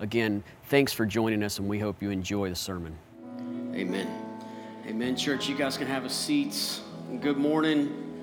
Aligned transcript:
Again, 0.00 0.44
thanks 0.66 0.92
for 0.92 1.04
joining 1.04 1.42
us, 1.42 1.58
and 1.58 1.68
we 1.68 1.80
hope 1.80 2.00
you 2.00 2.10
enjoy 2.10 2.48
the 2.48 2.54
sermon. 2.54 2.96
Amen. 3.74 4.08
Amen, 4.86 5.16
church. 5.16 5.48
You 5.48 5.56
guys 5.56 5.76
can 5.76 5.88
have 5.88 6.04
a 6.04 6.10
seat. 6.10 6.80
Good 7.20 7.36
morning. 7.36 8.22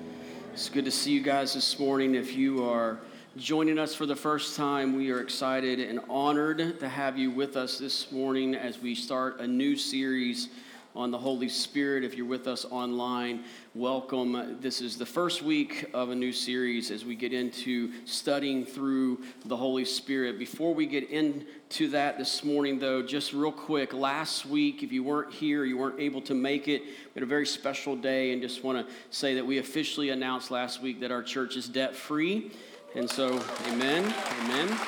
It's 0.54 0.70
good 0.70 0.86
to 0.86 0.90
see 0.90 1.12
you 1.12 1.20
guys 1.20 1.52
this 1.52 1.78
morning. 1.78 2.14
If 2.14 2.34
you 2.34 2.64
are 2.64 2.98
joining 3.36 3.78
us 3.78 3.94
for 3.94 4.06
the 4.06 4.16
first 4.16 4.56
time, 4.56 4.96
we 4.96 5.10
are 5.10 5.20
excited 5.20 5.78
and 5.78 6.00
honored 6.08 6.80
to 6.80 6.88
have 6.88 7.18
you 7.18 7.30
with 7.30 7.58
us 7.58 7.78
this 7.78 8.10
morning 8.10 8.54
as 8.54 8.80
we 8.80 8.94
start 8.94 9.40
a 9.40 9.46
new 9.46 9.76
series 9.76 10.48
on 10.96 11.10
the 11.10 11.18
Holy 11.18 11.48
Spirit. 11.48 12.04
If 12.04 12.16
you're 12.16 12.26
with 12.26 12.46
us 12.46 12.64
online, 12.64 13.44
welcome. 13.74 14.56
This 14.62 14.80
is 14.80 14.96
the 14.96 15.04
first 15.04 15.42
week 15.42 15.90
of 15.92 16.08
a 16.08 16.14
new 16.14 16.32
series 16.32 16.90
as 16.90 17.04
we 17.04 17.14
get 17.14 17.34
into 17.34 17.92
studying 18.06 18.64
through 18.64 19.22
the 19.44 19.56
Holy 19.56 19.84
Spirit. 19.84 20.38
Before 20.38 20.74
we 20.74 20.86
get 20.86 21.10
into 21.10 21.88
that 21.88 22.16
this 22.16 22.42
morning, 22.42 22.78
though, 22.78 23.02
just 23.02 23.34
real 23.34 23.52
quick, 23.52 23.92
last 23.92 24.46
week, 24.46 24.82
if 24.82 24.90
you 24.90 25.04
weren't 25.04 25.34
here, 25.34 25.66
you 25.66 25.76
weren't 25.76 26.00
able 26.00 26.22
to 26.22 26.34
make 26.34 26.66
it, 26.66 26.82
we 26.82 27.12
had 27.14 27.22
a 27.22 27.26
very 27.26 27.46
special 27.46 27.94
day, 27.94 28.32
and 28.32 28.40
just 28.40 28.64
want 28.64 28.78
to 28.78 28.94
say 29.10 29.34
that 29.34 29.44
we 29.44 29.58
officially 29.58 30.08
announced 30.08 30.50
last 30.50 30.80
week 30.80 31.00
that 31.00 31.12
our 31.12 31.22
church 31.22 31.56
is 31.56 31.68
debt 31.68 31.94
free. 31.94 32.50
And 32.94 33.08
so, 33.08 33.38
amen, 33.66 34.14
amen. 34.40 34.78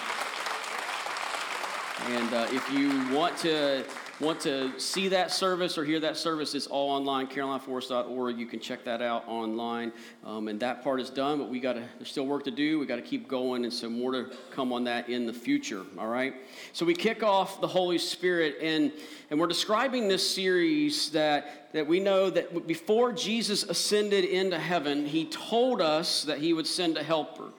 And 2.06 2.32
uh, 2.32 2.46
if 2.50 2.72
you 2.72 3.14
want 3.14 3.36
to 3.38 3.84
want 4.20 4.40
to 4.40 4.78
see 4.80 5.08
that 5.08 5.30
service 5.30 5.78
or 5.78 5.84
hear 5.84 6.00
that 6.00 6.16
service, 6.16 6.54
it's 6.54 6.66
all 6.66 6.90
online, 6.90 7.28
carolinaforest.org. 7.28 8.36
You 8.36 8.46
can 8.46 8.58
check 8.58 8.84
that 8.84 9.00
out 9.00 9.24
online. 9.28 9.92
Um, 10.24 10.48
and 10.48 10.58
that 10.60 10.82
part 10.82 11.00
is 11.00 11.08
done, 11.08 11.38
but 11.38 11.48
we 11.48 11.60
got 11.60 11.74
to, 11.74 11.84
there's 11.98 12.10
still 12.10 12.26
work 12.26 12.44
to 12.44 12.50
do. 12.50 12.80
We 12.80 12.86
got 12.86 12.96
to 12.96 13.02
keep 13.02 13.28
going, 13.28 13.64
and 13.64 13.72
so 13.72 13.88
more 13.88 14.12
to 14.12 14.30
come 14.50 14.72
on 14.72 14.84
that 14.84 15.08
in 15.08 15.26
the 15.26 15.32
future, 15.32 15.82
all 15.96 16.08
right? 16.08 16.34
So 16.72 16.84
we 16.84 16.94
kick 16.94 17.22
off 17.22 17.60
the 17.60 17.68
Holy 17.68 17.98
Spirit, 17.98 18.56
and, 18.60 18.92
and 19.30 19.38
we're 19.38 19.46
describing 19.46 20.08
this 20.08 20.28
series 20.28 21.10
that, 21.10 21.72
that 21.72 21.86
we 21.86 22.00
know 22.00 22.28
that 22.30 22.66
before 22.66 23.12
Jesus 23.12 23.62
ascended 23.62 24.24
into 24.24 24.58
heaven, 24.58 25.06
he 25.06 25.26
told 25.26 25.80
us 25.80 26.24
that 26.24 26.38
he 26.38 26.52
would 26.52 26.66
send 26.66 26.96
a 26.96 27.02
helper. 27.02 27.50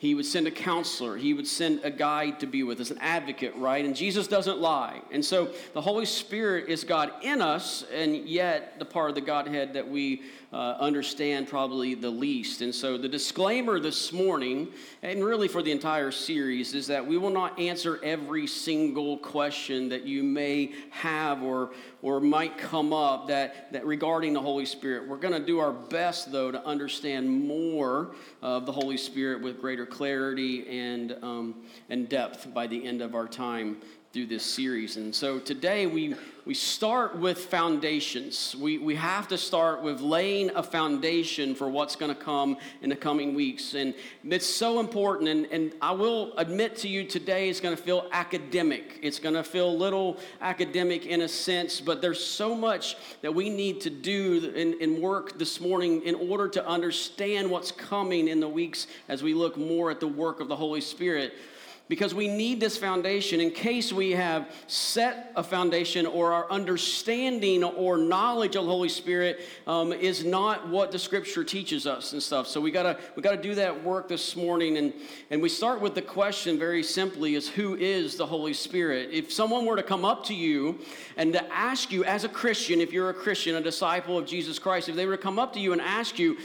He 0.00 0.14
would 0.14 0.26
send 0.26 0.46
a 0.46 0.52
counselor. 0.52 1.16
He 1.16 1.34
would 1.34 1.46
send 1.46 1.80
a 1.82 1.90
guide 1.90 2.38
to 2.38 2.46
be 2.46 2.62
with 2.62 2.80
us, 2.80 2.92
an 2.92 2.98
advocate, 2.98 3.52
right? 3.56 3.84
And 3.84 3.96
Jesus 3.96 4.28
doesn't 4.28 4.60
lie. 4.60 5.02
And 5.10 5.24
so 5.24 5.52
the 5.74 5.80
Holy 5.80 6.06
Spirit 6.06 6.68
is 6.68 6.84
God 6.84 7.10
in 7.20 7.42
us, 7.42 7.84
and 7.92 8.14
yet 8.28 8.78
the 8.78 8.84
part 8.84 9.08
of 9.08 9.16
the 9.16 9.20
Godhead 9.20 9.72
that 9.74 9.88
we 9.88 10.22
uh, 10.52 10.76
understand 10.80 11.46
probably 11.46 11.94
the 11.94 12.08
least. 12.08 12.62
And 12.62 12.74
so, 12.74 12.96
the 12.96 13.08
disclaimer 13.08 13.78
this 13.78 14.12
morning, 14.12 14.68
and 15.02 15.22
really 15.22 15.46
for 15.46 15.62
the 15.62 15.70
entire 15.70 16.10
series, 16.10 16.74
is 16.74 16.86
that 16.86 17.06
we 17.06 17.18
will 17.18 17.30
not 17.30 17.58
answer 17.58 18.00
every 18.02 18.46
single 18.46 19.18
question 19.18 19.90
that 19.90 20.04
you 20.04 20.22
may 20.22 20.72
have 20.90 21.42
or, 21.42 21.72
or 22.00 22.18
might 22.20 22.56
come 22.56 22.94
up 22.94 23.28
that, 23.28 23.70
that 23.72 23.84
regarding 23.84 24.32
the 24.32 24.40
Holy 24.40 24.64
Spirit. 24.64 25.06
We're 25.06 25.18
going 25.18 25.38
to 25.38 25.44
do 25.44 25.58
our 25.58 25.72
best, 25.72 26.32
though, 26.32 26.50
to 26.50 26.64
understand 26.64 27.28
more 27.28 28.14
of 28.40 28.64
the 28.64 28.72
Holy 28.72 28.96
Spirit 28.96 29.42
with 29.42 29.60
greater 29.60 29.84
clarity 29.84 30.66
and, 30.68 31.16
um, 31.22 31.62
and 31.90 32.08
depth 32.08 32.52
by 32.54 32.66
the 32.66 32.86
end 32.86 33.02
of 33.02 33.14
our 33.14 33.28
time 33.28 33.76
through 34.18 34.26
this 34.26 34.42
series. 34.42 34.96
And 34.96 35.14
so 35.14 35.38
today 35.38 35.86
we, 35.86 36.16
we 36.44 36.52
start 36.52 37.16
with 37.16 37.38
foundations. 37.38 38.56
We, 38.58 38.76
we 38.76 38.96
have 38.96 39.28
to 39.28 39.38
start 39.38 39.80
with 39.80 40.00
laying 40.00 40.50
a 40.56 40.62
foundation 40.64 41.54
for 41.54 41.68
what's 41.68 41.94
going 41.94 42.12
to 42.12 42.20
come 42.20 42.56
in 42.82 42.90
the 42.90 42.96
coming 42.96 43.32
weeks. 43.32 43.74
And 43.74 43.94
it's 44.24 44.44
so 44.44 44.80
important. 44.80 45.28
And, 45.28 45.46
and 45.52 45.72
I 45.80 45.92
will 45.92 46.36
admit 46.36 46.74
to 46.78 46.88
you 46.88 47.04
today 47.04 47.48
it's 47.48 47.60
going 47.60 47.76
to 47.76 47.80
feel 47.80 48.08
academic. 48.10 48.98
It's 49.02 49.20
going 49.20 49.36
to 49.36 49.44
feel 49.44 49.68
a 49.68 49.78
little 49.78 50.16
academic 50.40 51.06
in 51.06 51.20
a 51.20 51.28
sense, 51.28 51.80
but 51.80 52.02
there's 52.02 52.24
so 52.24 52.56
much 52.56 52.96
that 53.22 53.32
we 53.32 53.48
need 53.48 53.80
to 53.82 53.90
do 53.90 54.52
in, 54.56 54.80
in 54.80 55.00
work 55.00 55.38
this 55.38 55.60
morning 55.60 56.02
in 56.02 56.16
order 56.16 56.48
to 56.48 56.66
understand 56.66 57.48
what's 57.48 57.70
coming 57.70 58.26
in 58.26 58.40
the 58.40 58.48
weeks 58.48 58.88
as 59.08 59.22
we 59.22 59.32
look 59.32 59.56
more 59.56 59.92
at 59.92 60.00
the 60.00 60.08
work 60.08 60.40
of 60.40 60.48
the 60.48 60.56
Holy 60.56 60.80
Spirit 60.80 61.34
because 61.88 62.14
we 62.14 62.28
need 62.28 62.60
this 62.60 62.76
foundation 62.76 63.40
in 63.40 63.50
case 63.50 63.92
we 63.92 64.12
have 64.12 64.50
set 64.66 65.32
a 65.36 65.42
foundation 65.42 66.06
or 66.06 66.32
our 66.32 66.50
understanding 66.50 67.64
or 67.64 67.96
knowledge 67.96 68.56
of 68.56 68.64
the 68.64 68.70
Holy 68.70 68.88
Spirit 68.88 69.40
um, 69.66 69.92
is 69.92 70.24
not 70.24 70.68
what 70.68 70.92
the 70.92 70.98
Scripture 70.98 71.42
teaches 71.42 71.86
us 71.86 72.12
and 72.12 72.22
stuff. 72.22 72.46
So 72.46 72.60
we 72.60 72.70
gotta 72.70 72.98
we 73.16 73.22
gotta 73.22 73.40
do 73.40 73.54
that 73.54 73.82
work 73.82 74.08
this 74.08 74.36
morning, 74.36 74.76
and 74.76 74.92
and 75.30 75.40
we 75.40 75.48
start 75.48 75.80
with 75.80 75.94
the 75.94 76.02
question 76.02 76.58
very 76.58 76.82
simply: 76.82 77.34
is 77.34 77.48
who 77.48 77.74
is 77.76 78.16
the 78.16 78.26
Holy 78.26 78.52
Spirit? 78.52 79.08
If 79.10 79.32
someone 79.32 79.64
were 79.64 79.76
to 79.76 79.82
come 79.82 80.04
up 80.04 80.24
to 80.26 80.34
you 80.34 80.78
and 81.16 81.32
to 81.32 81.52
ask 81.52 81.90
you, 81.90 82.04
as 82.04 82.24
a 82.24 82.28
Christian, 82.28 82.80
if 82.80 82.92
you're 82.92 83.10
a 83.10 83.14
Christian, 83.14 83.56
a 83.56 83.60
disciple 83.60 84.18
of 84.18 84.26
Jesus 84.26 84.58
Christ, 84.58 84.88
if 84.88 84.96
they 84.96 85.06
were 85.06 85.16
to 85.16 85.22
come 85.22 85.38
up 85.38 85.54
to 85.54 85.60
you 85.60 85.72
and 85.72 85.80
ask 85.80 86.18
you, 86.18 86.36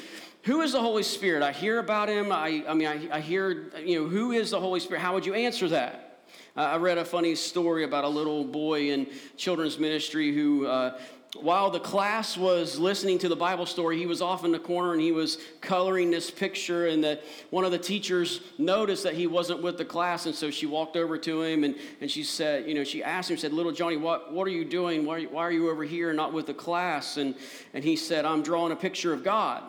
who 0.44 0.62
is 0.62 0.74
the 0.74 0.82
Holy 0.82 1.04
Spirit? 1.04 1.42
I 1.42 1.54
hear 1.54 1.80
about 1.80 2.10
him. 2.10 2.32
I, 2.32 2.64
I 2.68 2.74
mean, 2.74 2.88
I, 2.88 3.18
I 3.18 3.20
hear, 3.22 3.72
you 3.80 4.02
know, 4.02 4.10
who 4.10 4.34
is 4.34 4.52
the 4.52 4.60
Holy 4.60 4.82
Spirit? 4.82 5.00
How 5.00 5.14
would 5.14 5.26
you 5.26 5.34
answer 5.34 5.70
that? 5.70 6.26
Uh, 6.58 6.62
I 6.62 6.78
read 6.78 6.98
a 6.98 7.06
funny 7.06 7.34
story 7.36 7.86
about 7.86 8.04
a 8.04 8.10
little 8.10 8.44
boy 8.44 8.92
in 8.92 9.08
children's 9.38 9.80
ministry 9.80 10.34
who, 10.34 10.68
uh, 10.68 11.00
while 11.38 11.72
the 11.72 11.80
class 11.80 12.38
was 12.38 12.78
listening 12.78 13.20
to 13.20 13.30
the 13.30 13.38
Bible 13.38 13.66
story, 13.66 13.98
he 13.98 14.06
was 14.06 14.22
off 14.22 14.44
in 14.44 14.52
the 14.52 14.60
corner 14.60 14.92
and 14.92 15.02
he 15.02 15.14
was 15.14 15.38
coloring 15.62 16.12
this 16.12 16.30
picture. 16.30 16.88
And 16.88 17.02
that 17.06 17.24
one 17.50 17.64
of 17.64 17.72
the 17.72 17.80
teachers 17.80 18.42
noticed 18.58 19.04
that 19.04 19.14
he 19.14 19.28
wasn't 19.28 19.64
with 19.64 19.78
the 19.78 19.86
class, 19.86 20.26
and 20.26 20.36
so 20.36 20.52
she 20.52 20.66
walked 20.66 20.98
over 20.98 21.18
to 21.20 21.42
him 21.42 21.64
and, 21.64 21.76
and 22.02 22.12
she 22.12 22.24
said, 22.24 22.68
you 22.68 22.76
know, 22.76 22.84
she 22.84 23.02
asked 23.02 23.32
him, 23.32 23.38
said, 23.38 23.54
"Little 23.54 23.72
Johnny, 23.72 23.96
what 23.96 24.34
what 24.34 24.46
are 24.46 24.52
you 24.52 24.66
doing? 24.66 25.06
Why, 25.06 25.24
why 25.24 25.42
are 25.44 25.52
you 25.52 25.70
over 25.72 25.86
here 25.86 26.10
and 26.10 26.18
not 26.18 26.34
with 26.34 26.48
the 26.48 26.54
class?" 26.54 27.18
And 27.18 27.34
and 27.74 27.84
he 27.84 27.96
said, 27.96 28.26
"I'm 28.26 28.44
drawing 28.44 28.74
a 28.74 28.76
picture 28.76 29.14
of 29.14 29.24
God." 29.24 29.64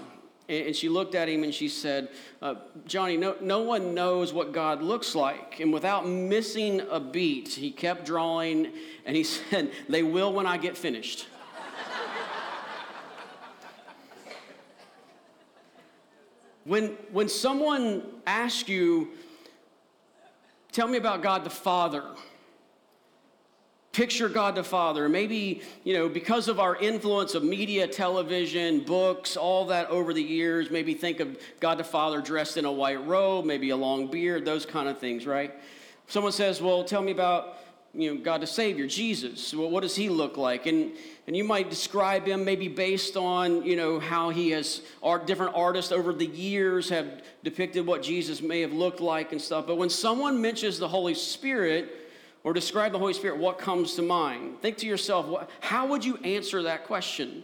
And 0.47 0.77
she 0.77 0.91
looked 0.91 1.15
at 1.15 1.29
him 1.29 1.43
and 1.43 1.55
she 1.55 1.69
said, 1.69 2.11
uh, 2.43 2.57
Johnny, 2.87 3.17
no, 3.17 3.35
no 3.41 3.61
one 3.63 3.95
knows 3.95 4.33
what 4.33 4.53
God 4.53 4.83
looks 4.83 5.15
like. 5.15 5.61
And 5.61 5.73
without 5.73 6.07
missing 6.07 6.83
a 6.91 7.01
beat, 7.01 7.49
he 7.49 7.71
kept 7.71 8.05
drawing 8.05 8.71
and 9.07 9.17
he 9.17 9.25
said, 9.25 9.73
They 9.89 10.03
will 10.03 10.33
when 10.33 10.47
I 10.47 10.59
get 10.59 10.77
finished. 10.77 11.27
when, 16.65 16.89
when 17.11 17.29
someone 17.31 18.03
asks 18.27 18.69
you, 18.69 19.09
Tell 20.73 20.89
me 20.89 20.99
about 20.99 21.23
God 21.23 21.45
the 21.45 21.51
Father 21.51 22.05
picture 23.95 24.29
God 24.29 24.57
the 24.57 24.65
Father. 24.65 25.09
Maybe, 25.09 25.63
you 25.85 25.95
know, 25.95 26.09
because 26.09 26.49
of 26.49 26.61
our 26.61 26.77
influence 26.77 27.35
of 27.35 27.43
media, 27.45 27.87
television, 27.87 28.81
books, 28.81 29.37
all 29.37 29.65
that 29.67 29.89
over 29.89 30.13
the 30.13 30.23
years, 30.23 30.71
maybe 30.71 30.93
think 30.93 31.21
of 31.21 31.39
God 31.61 31.79
the 31.79 31.85
Father 31.85 32.21
dressed 32.21 32.57
in 32.57 32.65
a 32.65 32.73
white 32.73 33.07
robe, 33.07 33.47
maybe 33.47 33.71
a 33.71 33.77
long 33.77 34.09
beard, 34.09 34.45
those 34.45 34.67
kind 34.67 34.89
of 34.89 34.99
things, 34.99 35.27
right? 35.27 35.55
Someone 36.09 36.33
says, 36.33 36.61
well, 36.61 36.85
tell 36.85 37.01
me 37.01 37.13
about, 37.13 37.59
you 37.95 38.13
know, 38.13 38.21
God 38.21 38.43
the 38.43 38.47
Savior, 38.49 38.89
Jesus. 38.89 39.55
Well, 39.55 39.71
what 39.71 39.83
does 39.83 39.95
he 39.95 40.09
look 40.09 40.37
like? 40.37 40.67
And, 40.67 40.93
and 41.29 41.37
you 41.37 41.45
might 41.45 41.71
describe 41.71 42.27
him 42.27 42.45
maybe 42.45 42.67
based 42.67 43.17
on, 43.17 43.65
you 43.65 43.77
know, 43.77 44.01
how 44.01 44.31
he 44.31 44.51
has, 44.51 44.83
art, 45.03 45.27
different 45.27 45.55
artists 45.55 45.93
over 45.93 46.13
the 46.13 46.27
years 46.27 46.89
have 46.89 47.23
depicted 47.45 47.87
what 47.87 48.03
Jesus 48.03 48.43
may 48.43 48.61
have 48.61 48.73
looked 48.73 49.01
like 49.01 49.31
and 49.31 49.41
stuff. 49.41 49.69
But 49.69 49.77
when 49.77 49.89
someone 49.89 50.43
mentions 50.43 50.81
the 50.81 50.89
Holy 50.89 51.15
Spirit, 51.15 52.04
or 52.45 52.53
describe 52.53 52.93
the 52.93 52.99
Holy 52.99 53.15
Spirit, 53.15 53.39
what 53.39 53.59
comes 53.59 53.95
to 53.95 54.03
mind? 54.03 54.61
Think 54.61 54.77
to 54.79 54.87
yourself, 54.87 55.27
what, 55.27 55.51
how 55.61 55.87
would 55.89 56.05
you 56.05 56.19
answer 56.19 56.63
that 56.63 56.85
question? 56.85 57.43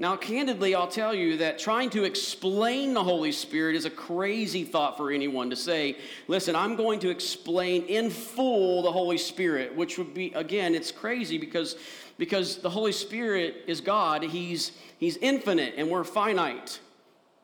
Now, 0.00 0.16
candidly, 0.16 0.74
I'll 0.74 0.88
tell 0.88 1.14
you 1.14 1.36
that 1.36 1.58
trying 1.58 1.90
to 1.90 2.04
explain 2.04 2.94
the 2.94 3.04
Holy 3.04 3.32
Spirit 3.32 3.76
is 3.76 3.84
a 3.84 3.90
crazy 3.90 4.64
thought 4.64 4.96
for 4.96 5.10
anyone 5.10 5.50
to 5.50 5.56
say, 5.56 5.96
listen, 6.26 6.56
I'm 6.56 6.74
going 6.74 7.00
to 7.00 7.10
explain 7.10 7.82
in 7.84 8.10
full 8.10 8.82
the 8.82 8.90
Holy 8.90 9.18
Spirit, 9.18 9.76
which 9.76 9.98
would 9.98 10.14
be, 10.14 10.32
again, 10.34 10.74
it's 10.74 10.90
crazy 10.90 11.36
because, 11.38 11.76
because 12.16 12.56
the 12.56 12.70
Holy 12.70 12.92
Spirit 12.92 13.64
is 13.66 13.82
God. 13.82 14.22
He's, 14.22 14.72
he's 14.98 15.18
infinite 15.18 15.74
and 15.76 15.88
we're 15.88 16.04
finite. 16.04 16.80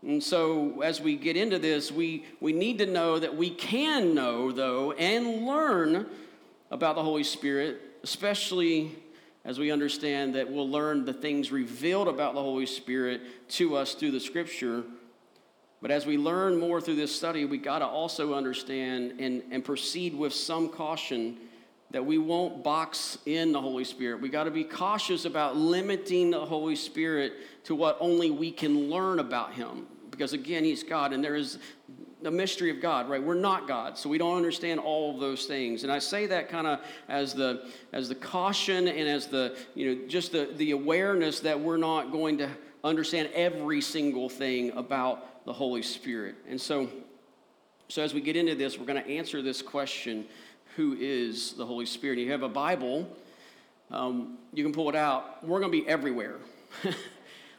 And 0.03 0.23
so, 0.23 0.81
as 0.81 1.01
we 1.01 1.17
get 1.17 1.37
into 1.37 1.59
this, 1.59 1.93
we, 1.93 2.25
we 2.41 2.53
need 2.53 2.79
to 2.79 2.87
know 2.87 3.19
that 3.19 3.37
we 3.37 3.51
can 3.51 4.15
know, 4.15 4.51
though, 4.51 4.93
and 4.93 5.45
learn 5.47 6.07
about 6.71 6.97
the 6.97 7.03
Holy 7.03 7.25
Spirit, 7.25 7.81
especially 8.03 8.93
as 9.45 9.59
we 9.59 9.71
understand 9.71 10.35
that 10.35 10.51
we'll 10.51 10.69
learn 10.69 11.05
the 11.05 11.13
things 11.13 11.53
revealed 11.53 12.09
about 12.09 12.35
the 12.35 12.43
Holy 12.43 12.67
Spirit 12.67 13.21
to 13.49 13.77
us 13.77 13.95
through 13.95 14.11
the 14.11 14.21
scripture. 14.21 14.83
But 15.81 15.91
as 15.91 16.05
we 16.05 16.19
learn 16.19 16.59
more 16.59 16.81
through 16.81 16.97
this 16.97 17.15
study, 17.15 17.45
we 17.45 17.59
got 17.59 17.79
to 17.79 17.87
also 17.87 18.35
understand 18.35 19.21
and, 19.21 19.43
and 19.51 19.65
proceed 19.65 20.15
with 20.15 20.33
some 20.33 20.69
caution 20.69 21.37
that 21.93 22.05
we 22.05 22.19
won't 22.19 22.65
box 22.65 23.19
in 23.27 23.53
the 23.53 23.61
Holy 23.61 23.85
Spirit. 23.85 24.21
We 24.21 24.29
got 24.29 24.45
to 24.45 24.51
be 24.51 24.65
cautious 24.65 25.25
about 25.25 25.57
limiting 25.57 26.31
the 26.31 26.45
Holy 26.45 26.75
Spirit 26.75 27.35
to 27.65 27.77
what 27.77 27.97
only 28.01 28.31
we 28.33 28.51
can 28.51 28.91
learn 28.91 29.21
about 29.21 29.53
Him. 29.53 29.87
Because 30.11 30.33
again, 30.33 30.65
He's 30.65 30.83
God, 30.83 31.13
and 31.13 31.23
there 31.23 31.37
is 31.37 31.59
the 32.23 32.31
mystery 32.31 32.71
of 32.71 32.81
God, 32.81 33.09
right? 33.09 33.23
We're 33.23 33.35
not 33.35 33.69
God, 33.69 33.99
so 33.99 34.09
we 34.09 34.19
don't 34.19 34.37
understand 34.37 34.81
all 34.81 35.15
of 35.15 35.21
those 35.21 35.47
things. 35.47 35.83
And 35.83 35.93
I 35.93 35.99
say 35.99 36.27
that 36.27 36.49
kind 36.49 36.67
of 36.67 36.81
as 37.09 37.35
the 37.35 37.71
as 37.93 38.09
the 38.09 38.15
caution 38.15 38.89
and 38.89 39.09
as 39.09 39.27
the 39.27 39.57
you 39.75 39.95
know 39.95 40.09
just 40.09 40.33
the 40.33 40.49
the 40.57 40.71
awareness 40.71 41.41
that 41.41 41.59
we're 41.59 41.77
not 41.77 42.13
going 42.13 42.39
to 42.39 42.49
understand 42.85 43.29
every 43.35 43.81
single 43.81 44.29
thing 44.29 44.71
about 44.73 45.45
the 45.45 45.53
Holy 45.53 45.83
Spirit. 45.83 46.37
And 46.49 46.61
so 46.61 46.89
so 47.89 48.03
as 48.03 48.15
we 48.15 48.21
get 48.21 48.37
into 48.37 48.55
this, 48.55 48.79
we're 48.79 48.87
going 48.87 49.03
to 49.03 49.11
answer 49.11 49.43
this 49.43 49.61
question: 49.63 50.25
Who 50.77 50.97
is 50.99 51.53
the 51.53 51.67
Holy 51.67 51.87
Spirit? 51.87 52.19
You 52.19 52.33
have 52.33 52.43
a 52.43 52.49
Bible. 52.49 53.09
Um, 53.91 54.39
you 54.53 54.65
can 54.65 54.73
pull 54.73 54.89
it 54.89 54.97
out. 54.97 55.47
We're 55.47 55.61
going 55.61 55.71
to 55.71 55.81
be 55.81 55.87
everywhere. 55.87 56.37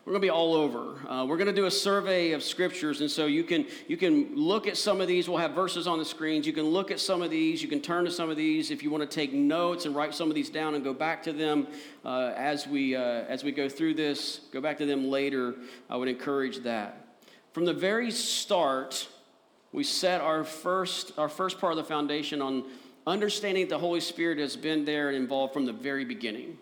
we're 0.08 0.14
going 0.14 0.22
to 0.22 0.26
be 0.28 0.32
all 0.32 0.54
over. 0.54 0.96
Uh, 1.06 1.26
we're 1.26 1.36
going 1.36 1.48
to 1.48 1.54
do 1.54 1.66
a 1.66 1.72
survey 1.72 2.32
of 2.32 2.42
scriptures, 2.42 3.02
and 3.02 3.12
so 3.12 3.26
you 3.26 3.44
can 3.44 3.66
you 3.90 3.98
can 3.98 4.34
look 4.38 4.66
at 4.66 4.78
some 4.78 5.02
of 5.02 5.08
these. 5.10 5.28
We'll 5.28 5.40
have 5.40 5.52
verses 5.52 5.86
on 5.86 6.00
the 6.00 6.06
screens. 6.06 6.48
You 6.48 6.54
can 6.54 6.64
look 6.64 6.92
at 6.92 7.02
some 7.02 7.22
of 7.22 7.30
these. 7.30 7.62
You 7.62 7.68
can 7.68 7.82
turn 7.82 8.06
to 8.06 8.12
some 8.12 8.30
of 8.30 8.38
these 8.38 8.72
if 8.72 8.82
you 8.82 8.90
want 8.90 9.02
to 9.02 9.14
take 9.14 9.34
notes 9.34 9.84
and 9.84 9.94
write 9.94 10.16
some 10.16 10.30
of 10.30 10.36
these 10.36 10.50
down 10.50 10.76
and 10.76 10.84
go 10.84 10.94
back 10.94 11.24
to 11.24 11.34
them 11.34 11.68
uh, 12.06 12.32
as 12.38 12.66
we 12.66 12.96
uh, 12.96 13.02
as 13.02 13.44
we 13.44 13.52
go 13.52 13.68
through 13.68 13.96
this. 13.96 14.40
Go 14.54 14.62
back 14.62 14.78
to 14.78 14.86
them 14.86 15.10
later. 15.10 15.56
I 15.90 15.98
would 15.98 16.08
encourage 16.08 16.60
that. 16.60 17.20
From 17.52 17.66
the 17.66 17.74
very 17.74 18.10
start, 18.10 19.10
we 19.74 19.84
set 19.84 20.22
our 20.22 20.46
first 20.46 21.20
our 21.20 21.28
first 21.28 21.60
part 21.60 21.74
of 21.74 21.78
the 21.78 21.84
foundation 21.84 22.42
on 22.42 22.64
understanding 23.06 23.66
that 23.66 23.76
the 23.76 23.80
Holy 23.80 24.00
Spirit 24.00 24.40
has 24.40 24.56
been 24.56 24.86
there 24.86 25.10
and 25.10 25.18
involved 25.18 25.52
from 25.52 25.66
the 25.66 25.74
very 25.74 26.06
beginning 26.06 26.58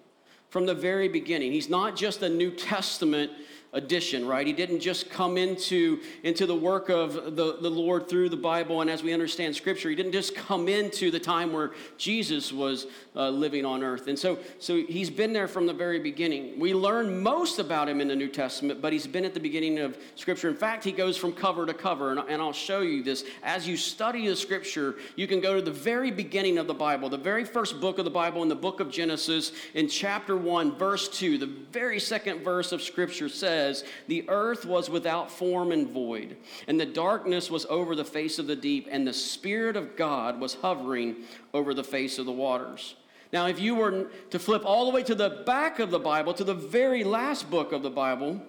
from 0.50 0.66
the 0.66 0.76
very 0.76 1.08
beginning. 1.08 1.52
He's 1.52 1.70
not 1.70 1.96
just 1.96 2.22
a 2.22 2.30
New 2.30 2.52
Testament 2.52 3.32
addition, 3.76 4.26
right? 4.26 4.48
He 4.48 4.54
didn't 4.54 4.80
just 4.80 5.10
come 5.10 5.38
into, 5.38 6.00
into 6.24 6.46
the 6.46 6.56
work 6.56 6.90
of 6.90 7.36
the, 7.36 7.58
the 7.62 7.70
Lord 7.70 8.08
through 8.08 8.30
the 8.30 8.38
Bible 8.38 8.82
and 8.82 8.90
as 8.90 9.04
we 9.04 9.14
understand 9.14 9.56
Scripture. 9.56 9.90
He 9.90 9.96
didn't 9.96 10.14
just 10.14 10.34
come 10.34 10.68
into 10.68 11.12
the 11.12 11.20
time 11.20 11.52
where 11.54 11.72
Jesus 11.98 12.52
was 12.52 12.88
uh, 13.16 13.30
living 13.30 13.66
on 13.66 13.84
earth. 13.84 14.08
And 14.08 14.18
so, 14.18 14.40
so 14.60 14.78
he's 14.78 15.10
been 15.10 15.34
there 15.34 15.48
from 15.48 15.68
the 15.68 15.74
very 15.74 16.00
beginning. 16.00 16.60
We 16.60 16.74
learn 16.74 17.22
most 17.22 17.60
about 17.60 17.90
him 17.90 18.02
in 18.02 18.08
the 18.08 18.16
New 18.16 18.30
Testament, 18.30 18.82
but 18.82 18.94
he's 18.94 19.08
been 19.08 19.26
at 19.26 19.34
the 19.34 19.40
beginning 19.40 19.80
of 19.80 19.98
Scripture. 20.16 20.50
In 20.50 20.56
fact, 20.56 20.84
he 20.84 20.94
goes 20.94 21.18
from 21.18 21.34
cover 21.34 21.66
to 21.66 21.74
cover, 21.74 22.12
and, 22.12 22.20
and 22.30 22.42
I'll 22.42 22.54
show 22.54 22.80
you 22.80 23.04
this. 23.04 23.26
As 23.44 23.68
you 23.68 23.76
study 23.76 24.28
the 24.28 24.36
Scripture, 24.36 24.96
you 25.18 25.28
can 25.28 25.42
go 25.42 25.54
to 25.56 25.62
the 25.62 25.72
very 25.72 26.12
beginning 26.12 26.58
of 26.58 26.68
the 26.68 26.74
Bible, 26.74 27.10
the 27.10 27.18
very 27.18 27.44
first 27.44 27.82
book 27.82 28.00
of 28.00 28.06
the 28.06 28.12
Bible 28.12 28.42
in 28.42 28.48
the 28.48 28.56
book 28.56 28.80
of 28.80 28.90
Genesis, 28.90 29.52
in 29.74 29.90
chapter 29.90 30.38
1, 30.38 30.78
verse 30.78 31.10
2. 31.10 31.38
The 31.38 31.46
very 31.72 32.00
second 32.00 32.42
verse 32.42 32.72
of 32.72 32.82
Scripture 32.82 33.28
says, 33.28 33.65
says, 33.66 33.84
The 34.08 34.30
earth 34.30 34.66
was 34.66 34.90
without 34.90 35.32
form 35.32 35.72
and 35.72 35.90
void, 35.90 36.38
and 36.68 36.80
the 36.80 36.86
darkness 36.86 37.50
was 37.50 37.66
over 37.66 37.96
the 37.96 38.06
face 38.06 38.40
of 38.40 38.48
the 38.48 38.56
deep, 38.56 38.88
and 38.92 39.08
the 39.08 39.14
Spirit 39.14 39.76
of 39.76 39.96
God 39.96 40.40
was 40.40 40.56
hovering 40.56 41.18
over 41.54 41.74
the 41.74 41.84
face 41.84 42.20
of 42.20 42.26
the 42.26 42.32
waters. 42.32 42.96
Now, 43.34 43.48
if 43.48 43.60
you 43.60 43.76
were 43.76 44.10
to 44.30 44.40
flip 44.40 44.64
all 44.66 44.86
the 44.86 44.92
way 44.92 45.04
to 45.04 45.16
the 45.16 45.44
back 45.46 45.80
of 45.80 45.92
the 45.92 46.00
Bible, 46.00 46.34
to 46.36 46.44
the 46.44 46.54
very 46.54 47.04
last 47.04 47.50
book 47.50 47.72
of 47.72 47.82
the 47.82 47.90
Bible, 47.90 48.42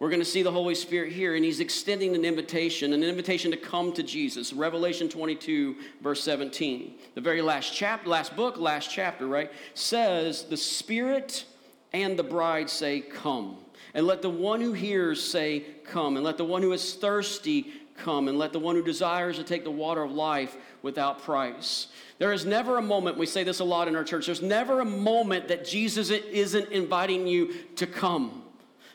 we're 0.00 0.08
going 0.08 0.20
to 0.20 0.24
see 0.24 0.42
the 0.42 0.50
Holy 0.50 0.74
Spirit 0.74 1.12
here, 1.12 1.36
and 1.36 1.44
He's 1.44 1.60
extending 1.60 2.14
an 2.14 2.24
invitation, 2.24 2.92
an 2.92 3.04
invitation 3.04 3.50
to 3.50 3.56
come 3.56 3.92
to 3.92 4.02
Jesus. 4.02 4.52
Revelation 4.52 5.08
22, 5.08 5.76
verse 6.02 6.22
17. 6.22 6.94
The 7.14 7.20
very 7.20 7.42
last 7.42 7.72
chapter, 7.74 8.08
last 8.08 8.34
book, 8.34 8.56
last 8.56 8.90
chapter, 8.90 9.26
right, 9.26 9.52
says, 9.74 10.44
The 10.44 10.56
Spirit 10.56 11.44
and 11.92 12.18
the 12.18 12.24
bride 12.24 12.68
say, 12.68 13.00
Come. 13.00 13.63
And 13.94 14.06
let 14.06 14.22
the 14.22 14.30
one 14.30 14.60
who 14.60 14.72
hears 14.72 15.22
say, 15.22 15.64
Come. 15.84 16.16
And 16.16 16.24
let 16.24 16.36
the 16.36 16.44
one 16.44 16.62
who 16.62 16.72
is 16.72 16.94
thirsty 16.94 17.72
come. 17.96 18.28
And 18.28 18.38
let 18.38 18.52
the 18.52 18.58
one 18.58 18.74
who 18.74 18.82
desires 18.82 19.36
to 19.36 19.44
take 19.44 19.64
the 19.64 19.70
water 19.70 20.02
of 20.02 20.12
life 20.12 20.56
without 20.82 21.22
price. 21.22 21.88
There 22.18 22.32
is 22.32 22.44
never 22.44 22.76
a 22.76 22.82
moment, 22.82 23.16
we 23.16 23.26
say 23.26 23.42
this 23.42 23.60
a 23.60 23.64
lot 23.64 23.88
in 23.88 23.96
our 23.96 24.04
church, 24.04 24.26
there's 24.26 24.42
never 24.42 24.80
a 24.80 24.84
moment 24.84 25.48
that 25.48 25.64
Jesus 25.64 26.10
isn't 26.10 26.70
inviting 26.70 27.26
you 27.26 27.54
to 27.76 27.86
come. 27.86 28.43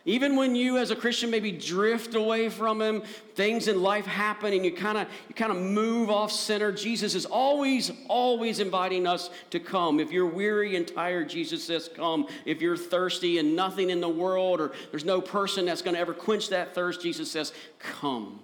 Even 0.09 0.35
when 0.35 0.55
you 0.55 0.79
as 0.79 0.89
a 0.89 0.95
Christian 0.95 1.29
maybe 1.29 1.51
drift 1.51 2.15
away 2.15 2.49
from 2.49 2.81
him, 2.81 3.03
things 3.35 3.67
in 3.67 3.83
life 3.83 4.07
happen 4.07 4.53
and 4.53 4.65
you 4.65 4.71
kind 4.71 4.97
of 4.97 5.07
you 5.27 5.35
kind 5.35 5.51
of 5.51 5.59
move 5.59 6.09
off 6.09 6.31
center, 6.31 6.71
Jesus 6.71 7.13
is 7.13 7.27
always 7.27 7.91
always 8.07 8.59
inviting 8.59 9.05
us 9.05 9.29
to 9.51 9.59
come. 9.59 9.99
If 9.99 10.11
you're 10.11 10.25
weary 10.25 10.75
and 10.75 10.87
tired, 10.87 11.29
Jesus 11.29 11.63
says 11.63 11.91
come. 11.95 12.27
If 12.43 12.59
you're 12.59 12.75
thirsty 12.75 13.37
and 13.37 13.55
nothing 13.55 13.91
in 13.91 14.01
the 14.01 14.09
world 14.09 14.59
or 14.59 14.71
there's 14.89 15.05
no 15.05 15.21
person 15.21 15.67
that's 15.67 15.83
going 15.83 15.93
to 15.93 15.99
ever 15.99 16.15
quench 16.15 16.49
that 16.49 16.73
thirst, 16.73 17.03
Jesus 17.03 17.29
says 17.29 17.53
come. 17.77 18.39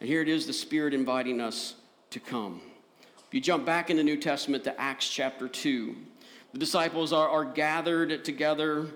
And 0.00 0.08
here 0.08 0.22
it 0.22 0.28
is 0.28 0.48
the 0.48 0.52
Spirit 0.52 0.92
inviting 0.92 1.40
us 1.40 1.76
to 2.10 2.18
come. 2.18 2.60
If 3.28 3.32
you 3.32 3.40
jump 3.40 3.64
back 3.64 3.90
in 3.90 3.96
the 3.96 4.02
New 4.02 4.16
Testament 4.16 4.64
to 4.64 4.80
Acts 4.80 5.08
chapter 5.08 5.46
2, 5.46 5.94
the 6.56 6.60
disciples 6.60 7.12
are, 7.12 7.28
are 7.28 7.44
gathered 7.44 8.24
together 8.24 8.86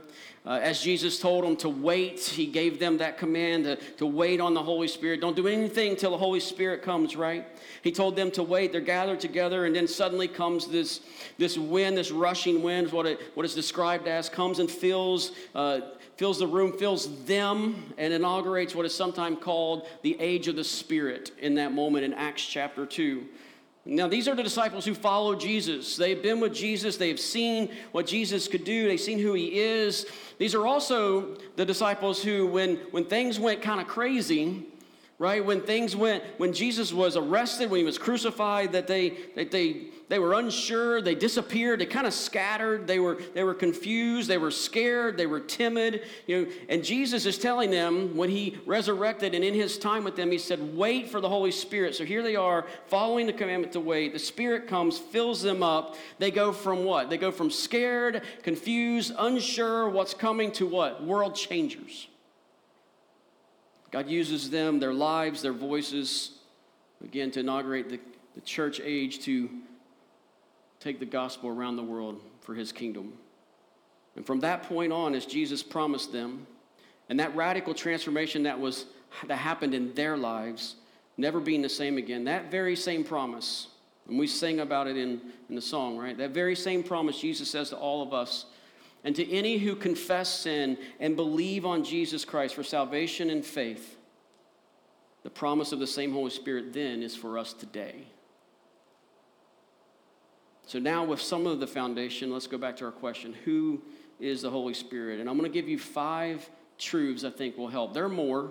uh, 0.46 0.58
as 0.62 0.80
Jesus 0.80 1.20
told 1.20 1.44
them 1.44 1.56
to 1.56 1.68
wait, 1.68 2.20
he 2.20 2.46
gave 2.46 2.80
them 2.80 2.96
that 2.96 3.18
command 3.18 3.64
to, 3.64 3.76
to 3.98 4.06
wait 4.06 4.40
on 4.40 4.54
the 4.54 4.62
Holy 4.62 4.88
Spirit. 4.88 5.20
Don't 5.20 5.36
do 5.36 5.46
anything 5.46 5.94
till 5.94 6.12
the 6.12 6.16
Holy 6.16 6.40
Spirit 6.40 6.82
comes, 6.82 7.16
right? 7.16 7.46
He 7.82 7.92
told 7.92 8.16
them 8.16 8.30
to 8.30 8.42
wait. 8.42 8.72
They're 8.72 8.80
gathered 8.80 9.20
together, 9.20 9.66
and 9.66 9.76
then 9.76 9.86
suddenly 9.86 10.26
comes 10.26 10.68
this, 10.68 11.02
this 11.36 11.58
wind, 11.58 11.98
this 11.98 12.10
rushing 12.10 12.62
wind, 12.62 12.90
what, 12.92 13.04
it, 13.04 13.20
what 13.34 13.44
it's 13.44 13.54
described 13.54 14.08
as, 14.08 14.30
comes 14.30 14.58
and 14.58 14.70
fills, 14.70 15.32
uh, 15.54 15.80
fills 16.16 16.38
the 16.38 16.46
room, 16.46 16.78
fills 16.78 17.22
them, 17.26 17.92
and 17.98 18.14
inaugurates 18.14 18.74
what 18.74 18.86
is 18.86 18.94
sometimes 18.94 19.36
called 19.42 19.86
the 20.00 20.18
age 20.18 20.48
of 20.48 20.56
the 20.56 20.64
Spirit 20.64 21.32
in 21.40 21.56
that 21.56 21.72
moment 21.74 22.06
in 22.06 22.14
Acts 22.14 22.46
chapter 22.46 22.86
2. 22.86 23.26
Now, 23.86 24.08
these 24.08 24.28
are 24.28 24.34
the 24.34 24.42
disciples 24.42 24.84
who 24.84 24.94
follow 24.94 25.34
Jesus. 25.34 25.96
They've 25.96 26.22
been 26.22 26.38
with 26.38 26.54
Jesus. 26.54 26.98
They've 26.98 27.18
seen 27.18 27.70
what 27.92 28.06
Jesus 28.06 28.46
could 28.46 28.64
do. 28.64 28.86
They've 28.86 29.00
seen 29.00 29.18
who 29.18 29.32
he 29.32 29.58
is. 29.58 30.06
These 30.38 30.54
are 30.54 30.66
also 30.66 31.38
the 31.56 31.64
disciples 31.64 32.22
who, 32.22 32.46
when, 32.46 32.76
when 32.90 33.06
things 33.06 33.40
went 33.40 33.62
kind 33.62 33.80
of 33.80 33.88
crazy, 33.88 34.66
right, 35.20 35.44
when 35.44 35.60
things 35.60 35.94
went, 35.94 36.24
when 36.38 36.52
Jesus 36.52 36.92
was 36.92 37.16
arrested, 37.16 37.70
when 37.70 37.78
he 37.78 37.84
was 37.84 37.98
crucified, 37.98 38.72
that 38.72 38.88
they, 38.88 39.10
that 39.36 39.52
they 39.52 39.90
they 40.10 40.18
were 40.18 40.34
unsure, 40.34 41.00
they 41.00 41.14
disappeared, 41.14 41.78
they 41.78 41.86
kind 41.86 42.04
of 42.04 42.12
scattered, 42.12 42.88
they 42.88 42.98
were, 42.98 43.22
they 43.32 43.44
were 43.44 43.54
confused, 43.54 44.28
they 44.28 44.38
were 44.38 44.50
scared, 44.50 45.16
they 45.16 45.26
were 45.26 45.38
timid. 45.38 46.02
You 46.26 46.46
know, 46.46 46.52
and 46.68 46.82
Jesus 46.82 47.26
is 47.26 47.38
telling 47.38 47.70
them 47.70 48.16
when 48.16 48.28
he 48.28 48.58
resurrected 48.66 49.36
and 49.36 49.44
in 49.44 49.54
his 49.54 49.78
time 49.78 50.02
with 50.02 50.16
them, 50.16 50.32
he 50.32 50.38
said, 50.38 50.76
Wait 50.76 51.10
for 51.10 51.20
the 51.20 51.28
Holy 51.28 51.52
Spirit. 51.52 51.94
So 51.94 52.04
here 52.04 52.24
they 52.24 52.34
are 52.34 52.66
following 52.88 53.26
the 53.26 53.32
commandment 53.32 53.72
to 53.74 53.80
wait. 53.80 54.12
The 54.12 54.18
Spirit 54.18 54.66
comes, 54.66 54.98
fills 54.98 55.42
them 55.42 55.62
up. 55.62 55.94
They 56.18 56.32
go 56.32 56.50
from 56.50 56.82
what? 56.82 57.08
They 57.08 57.16
go 57.16 57.30
from 57.30 57.48
scared, 57.48 58.22
confused, 58.42 59.12
unsure 59.16 59.88
what's 59.88 60.12
coming 60.12 60.50
to 60.52 60.66
what? 60.66 61.04
World 61.04 61.36
changers. 61.36 62.08
God 63.90 64.09
uses 64.09 64.50
them, 64.50 64.78
their 64.78 64.94
lives, 64.94 65.42
their 65.42 65.52
voices, 65.52 66.32
again, 67.02 67.30
to 67.32 67.40
inaugurate 67.40 67.88
the, 67.88 67.99
the 68.35 68.40
church 68.40 68.80
age 68.82 69.20
to 69.20 69.50
take 70.78 71.00
the 71.00 71.06
gospel 71.06 71.50
around 71.50 71.76
the 71.76 71.82
world 71.82 72.20
for 72.40 72.54
his 72.54 72.73
kingdom. 72.73 73.12
And 74.16 74.26
from 74.26 74.40
that 74.40 74.64
point 74.64 74.92
on, 74.92 75.14
as 75.14 75.26
Jesus 75.26 75.62
promised 75.62 76.12
them, 76.12 76.47
and 77.09 77.18
that 77.20 77.35
radical 77.35 77.75
transformation 77.75 78.44
that 78.44 78.59
was 78.59 78.87
that 79.26 79.37
happened 79.37 79.75
in 79.75 79.92
their 79.94 80.16
lives, 80.16 80.76
never 81.16 81.40
being 81.40 81.62
the 81.62 81.68
same 81.68 81.99
again, 81.99 82.25
that 82.25 82.50
very 82.50 82.76
same 82.76 83.02
promise, 83.02 83.66
and 84.09 84.18
we 84.18 84.26
sing 84.26 84.61
about 84.61 84.87
it 84.87 84.97
in, 84.97 85.20
in 85.49 85.54
the 85.54 85.61
song, 85.61 85.99
right? 85.99 86.16
That 86.16 86.30
very 86.30 86.54
same 86.54 86.82
promise 86.82 87.20
Jesus 87.20 87.50
says 87.50 87.70
to 87.70 87.76
all 87.76 88.02
of 88.02 88.14
us, 88.14 88.47
and 89.04 89.16
to 89.16 89.30
any 89.30 89.59
who 89.59 89.75
confess 89.75 90.40
sin 90.40 90.76
and 90.99 91.16
believe 91.16 91.64
on 91.64 91.85
Jesus 91.85 92.25
Christ 92.25 92.54
for 92.54 92.62
salvation 92.62 93.30
and 93.30 93.45
faith, 93.45 93.97
the 95.23 95.30
promise 95.30 95.73
of 95.73 95.78
the 95.78 95.87
same 95.87 96.12
Holy 96.12 96.30
Spirit 96.30 96.73
then 96.73 97.02
is 97.02 97.16
for 97.16 97.38
us 97.38 97.52
today. 97.52 98.04
So, 100.66 100.78
now 100.78 101.04
with 101.04 101.21
some 101.21 101.47
of 101.47 101.61
the 101.61 101.66
foundation, 101.66 102.33
let's 102.33 102.47
go 102.47 102.57
back 102.59 102.76
to 102.76 102.85
our 102.85 102.92
question 102.92 103.35
Who 103.45 103.83
is 104.21 104.42
the 104.42 104.50
Holy 104.50 104.75
Spirit? 104.75 105.19
And 105.21 105.28
I'm 105.28 105.37
going 105.37 105.50
to 105.50 105.54
give 105.54 105.69
you 105.69 105.78
five 105.78 106.49
truths 106.78 107.25
I 107.25 107.30
think 107.30 107.57
will 107.59 107.69
help. 107.69 107.92
There 107.92 108.04
are 108.04 108.09
more, 108.09 108.50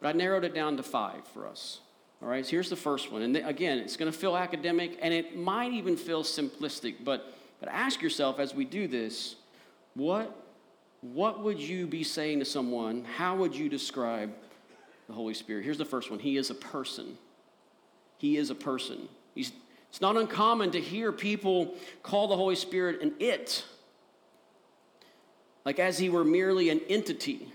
but 0.00 0.08
I 0.08 0.12
narrowed 0.12 0.44
it 0.44 0.54
down 0.54 0.76
to 0.76 0.82
five 0.82 1.26
for 1.28 1.46
us. 1.46 1.80
All 2.22 2.28
right, 2.28 2.44
so 2.44 2.50
here's 2.50 2.70
the 2.70 2.76
first 2.76 3.12
one. 3.12 3.22
And 3.22 3.36
again, 3.36 3.78
it's 3.78 3.96
going 3.96 4.10
to 4.10 4.16
feel 4.16 4.36
academic 4.36 4.98
and 5.02 5.12
it 5.12 5.36
might 5.36 5.72
even 5.72 5.96
feel 5.96 6.22
simplistic, 6.22 6.96
but, 7.04 7.34
but 7.60 7.68
ask 7.68 8.00
yourself 8.00 8.38
as 8.38 8.54
we 8.54 8.64
do 8.64 8.88
this 8.88 9.36
what, 9.96 10.36
what 11.00 11.42
would 11.42 11.58
you 11.58 11.86
be 11.86 12.04
saying 12.04 12.38
to 12.40 12.44
someone? 12.44 13.04
How 13.16 13.34
would 13.36 13.56
you 13.56 13.68
describe 13.70 14.30
the 15.08 15.14
Holy 15.14 15.32
Spirit? 15.32 15.64
Here's 15.64 15.78
the 15.78 15.84
first 15.86 16.10
one 16.10 16.20
He 16.20 16.36
is 16.36 16.50
a 16.50 16.54
person. 16.54 17.18
He 18.18 18.36
is 18.36 18.50
a 18.50 18.54
person. 18.54 19.08
He's, 19.34 19.52
it's 19.90 20.00
not 20.00 20.16
uncommon 20.16 20.70
to 20.72 20.80
hear 20.80 21.12
people 21.12 21.74
call 22.02 22.28
the 22.28 22.36
Holy 22.36 22.56
Spirit 22.56 23.02
an 23.02 23.14
it, 23.18 23.64
like 25.64 25.78
as 25.78 25.98
he 25.98 26.08
were 26.10 26.24
merely 26.24 26.70
an 26.70 26.80
entity. 26.88 27.52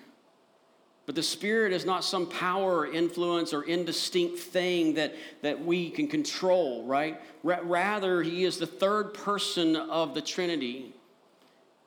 But 1.08 1.16
the 1.16 1.24
Spirit 1.24 1.74
is 1.74 1.84
not 1.84 2.04
some 2.04 2.28
power 2.28 2.80
or 2.80 2.88
influence 2.88 3.54
or 3.54 3.64
indistinct 3.64 4.38
thing 4.40 4.94
that, 4.96 5.16
that 5.42 5.64
we 5.64 5.90
can 5.90 6.08
control, 6.08 6.86
right? 6.86 7.20
Rather, 7.44 8.22
He 8.22 8.46
is 8.46 8.58
the 8.58 8.68
third 8.68 9.14
person 9.14 9.76
of 9.76 10.14
the 10.14 10.22
Trinity 10.22 10.94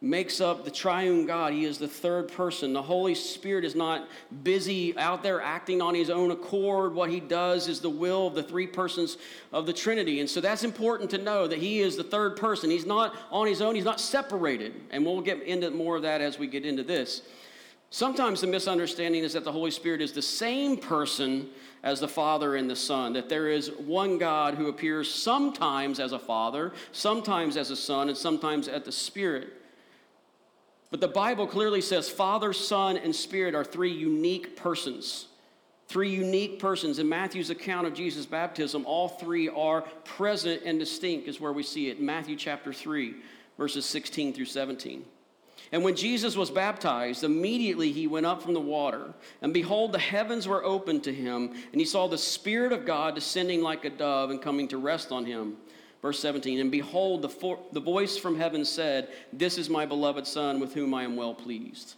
makes 0.05 0.39
up 0.39 0.65
the 0.65 0.71
triune 0.71 1.25
God. 1.25 1.55
He 1.55 1.65
is 1.65 1.79
the 1.79 1.89
third 1.89 2.31
person. 2.31 2.75
The 2.75 2.83
Holy 2.83 3.15
Spirit 3.15 3.65
is 3.65 3.75
not 3.75 4.07
busy 4.43 4.97
out 4.99 5.23
there 5.23 5.41
acting 5.41 5.81
on 5.81 5.95
his 5.95 6.11
own 6.11 6.31
accord. 6.31 6.95
What 6.95 7.09
he 7.09 7.21
does 7.21 7.69
is 7.69 7.81
the 7.81 7.89
will 7.89 8.27
of 8.27 8.35
the 8.35 8.43
three 8.43 8.67
persons 8.67 9.17
of 9.51 9.65
the 9.65 9.73
Trinity. 9.73 10.21
And 10.21 10.29
so 10.29 10.43
that's 10.43 10.63
important 10.63 11.09
to 11.11 11.19
know 11.19 11.47
that 11.47 11.59
he 11.59 11.81
is 11.81 11.97
the 11.97 12.05
third 12.05 12.37
person. 12.37 12.69
He's 12.69 12.85
not 12.85 13.17
on 13.31 13.47
his 13.47 13.63
own, 13.63 13.75
he's 13.75 13.85
not 13.85 13.99
separated. 13.99 14.75
And 14.91 15.07
we'll 15.07 15.23
get 15.23 15.43
into 15.43 15.71
more 15.71 15.97
of 15.97 16.03
that 16.03 16.21
as 16.21 16.39
we 16.39 16.49
get 16.49 16.67
into 16.67 16.83
this. 16.83 17.23
Sometimes 17.89 18.43
the 18.43 18.47
misunderstanding 18.47 19.23
is 19.23 19.33
that 19.33 19.45
the 19.45 19.53
Holy 19.53 19.71
Spirit 19.71 20.03
is 20.03 20.13
the 20.13 20.21
same 20.21 20.77
person 20.77 21.49
as 21.83 22.01
the 22.01 22.09
Father 22.09 22.57
and 22.57 22.69
the 22.69 22.77
Son, 22.77 23.15
that 23.15 23.31
there 23.31 23.49
is 23.49 23.71
one 23.71 24.19
God 24.19 24.55
who 24.55 24.69
appears 24.69 25.13
sometimes 25.13 25.99
as 25.99 26.13
a 26.13 26.19
Father, 26.19 26.73
sometimes 26.93 27.57
as 27.57 27.71
a 27.71 27.77
Son, 27.77 28.09
and 28.09 28.19
sometimes 28.19 28.69
as 28.69 28.83
the 28.83 28.93
Spirit. 28.93 29.64
But 30.95 31.01
the 31.01 31.09
Bible 31.09 31.49
clearly 31.49 31.81
says 31.81 32.09
Father, 32.09 32.53
Son, 32.53 32.97
and 32.97 33.13
Spirit 33.13 33.57
are 33.57 33.65
three 33.65 33.91
unique 33.91 34.55
persons. 34.55 35.27
Three 35.89 36.11
unique 36.11 36.61
persons. 36.61 37.01
In 37.01 37.09
Matthew's 37.09 37.51
account 37.51 37.89
of 37.89 37.95
Jesus' 37.95 38.27
baptism, 38.27 38.87
all 38.87 39.09
three 39.09 39.49
are 39.49 39.81
present 40.05 40.63
and 40.65 40.79
distinct, 40.79 41.27
is 41.27 41.41
where 41.41 41.53
we 41.53 41.65
see 41.65 41.89
it. 41.89 42.01
Matthew 42.01 42.37
chapter 42.37 42.73
3, 42.73 43.13
verses 43.59 43.85
16 43.87 44.35
through 44.35 44.45
17. 44.45 45.05
And 45.73 45.83
when 45.83 45.97
Jesus 45.97 46.37
was 46.37 46.53
baptized, 46.53 47.25
immediately 47.25 47.91
he 47.91 48.07
went 48.07 48.27
up 48.27 48.41
from 48.41 48.55
the 48.55 48.61
water, 48.61 49.15
and 49.43 49.53
behold, 49.53 49.91
the 49.91 49.99
heavens 49.99 50.47
were 50.47 50.63
opened 50.63 51.03
to 51.03 51.13
him, 51.13 51.55
and 51.73 51.81
he 51.81 51.85
saw 51.85 52.07
the 52.07 52.17
Spirit 52.17 52.73
of 52.73 52.87
God 52.87 53.17
descending 53.17 53.63
like 53.63 53.85
a 53.85 53.91
dove 53.91 54.31
and 54.31 54.41
coming 54.41 54.69
to 54.69 54.79
rest 54.79 55.11
on 55.11 55.25
him. 55.25 55.57
Verse 56.05 56.21
17, 56.21 56.61
and 56.61 56.71
behold, 56.71 57.23
the, 57.23 57.57
the 57.73 57.81
voice 57.81 58.19
from 58.19 58.37
heaven 58.39 58.67
said, 58.67 59.09
This 59.33 59.57
is 59.57 59.71
my 59.71 59.87
beloved 59.87 60.27
Son, 60.27 60.61
with 60.61 60.75
whom 60.75 60.93
I 60.93 61.03
am 61.03 61.17
well 61.17 61.33
pleased. 61.33 61.95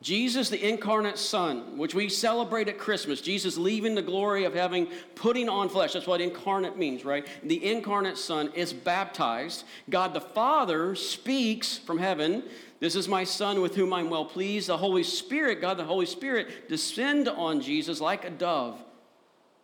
Jesus, 0.00 0.48
the 0.48 0.66
incarnate 0.66 1.18
Son, 1.18 1.76
which 1.76 1.94
we 1.94 2.08
celebrate 2.08 2.66
at 2.68 2.78
Christmas, 2.78 3.20
Jesus 3.20 3.58
leaving 3.58 3.94
the 3.94 4.00
glory 4.00 4.44
of 4.44 4.54
having, 4.54 4.88
putting 5.16 5.50
on 5.50 5.68
flesh. 5.68 5.92
That's 5.92 6.06
what 6.06 6.22
incarnate 6.22 6.78
means, 6.78 7.04
right? 7.04 7.28
The 7.42 7.62
incarnate 7.62 8.16
Son 8.16 8.50
is 8.54 8.72
baptized. 8.72 9.64
God 9.90 10.14
the 10.14 10.20
Father 10.22 10.94
speaks 10.94 11.76
from 11.76 11.98
heaven. 11.98 12.42
This 12.80 12.96
is 12.96 13.06
my 13.06 13.24
Son 13.24 13.60
with 13.60 13.74
whom 13.74 13.92
I'm 13.92 14.08
well 14.08 14.24
pleased. 14.24 14.70
The 14.70 14.78
Holy 14.78 15.02
Spirit, 15.02 15.60
God 15.60 15.76
the 15.76 15.84
Holy 15.84 16.06
Spirit, 16.06 16.70
descend 16.70 17.28
on 17.28 17.60
Jesus 17.60 18.00
like 18.00 18.24
a 18.24 18.30
dove. 18.30 18.82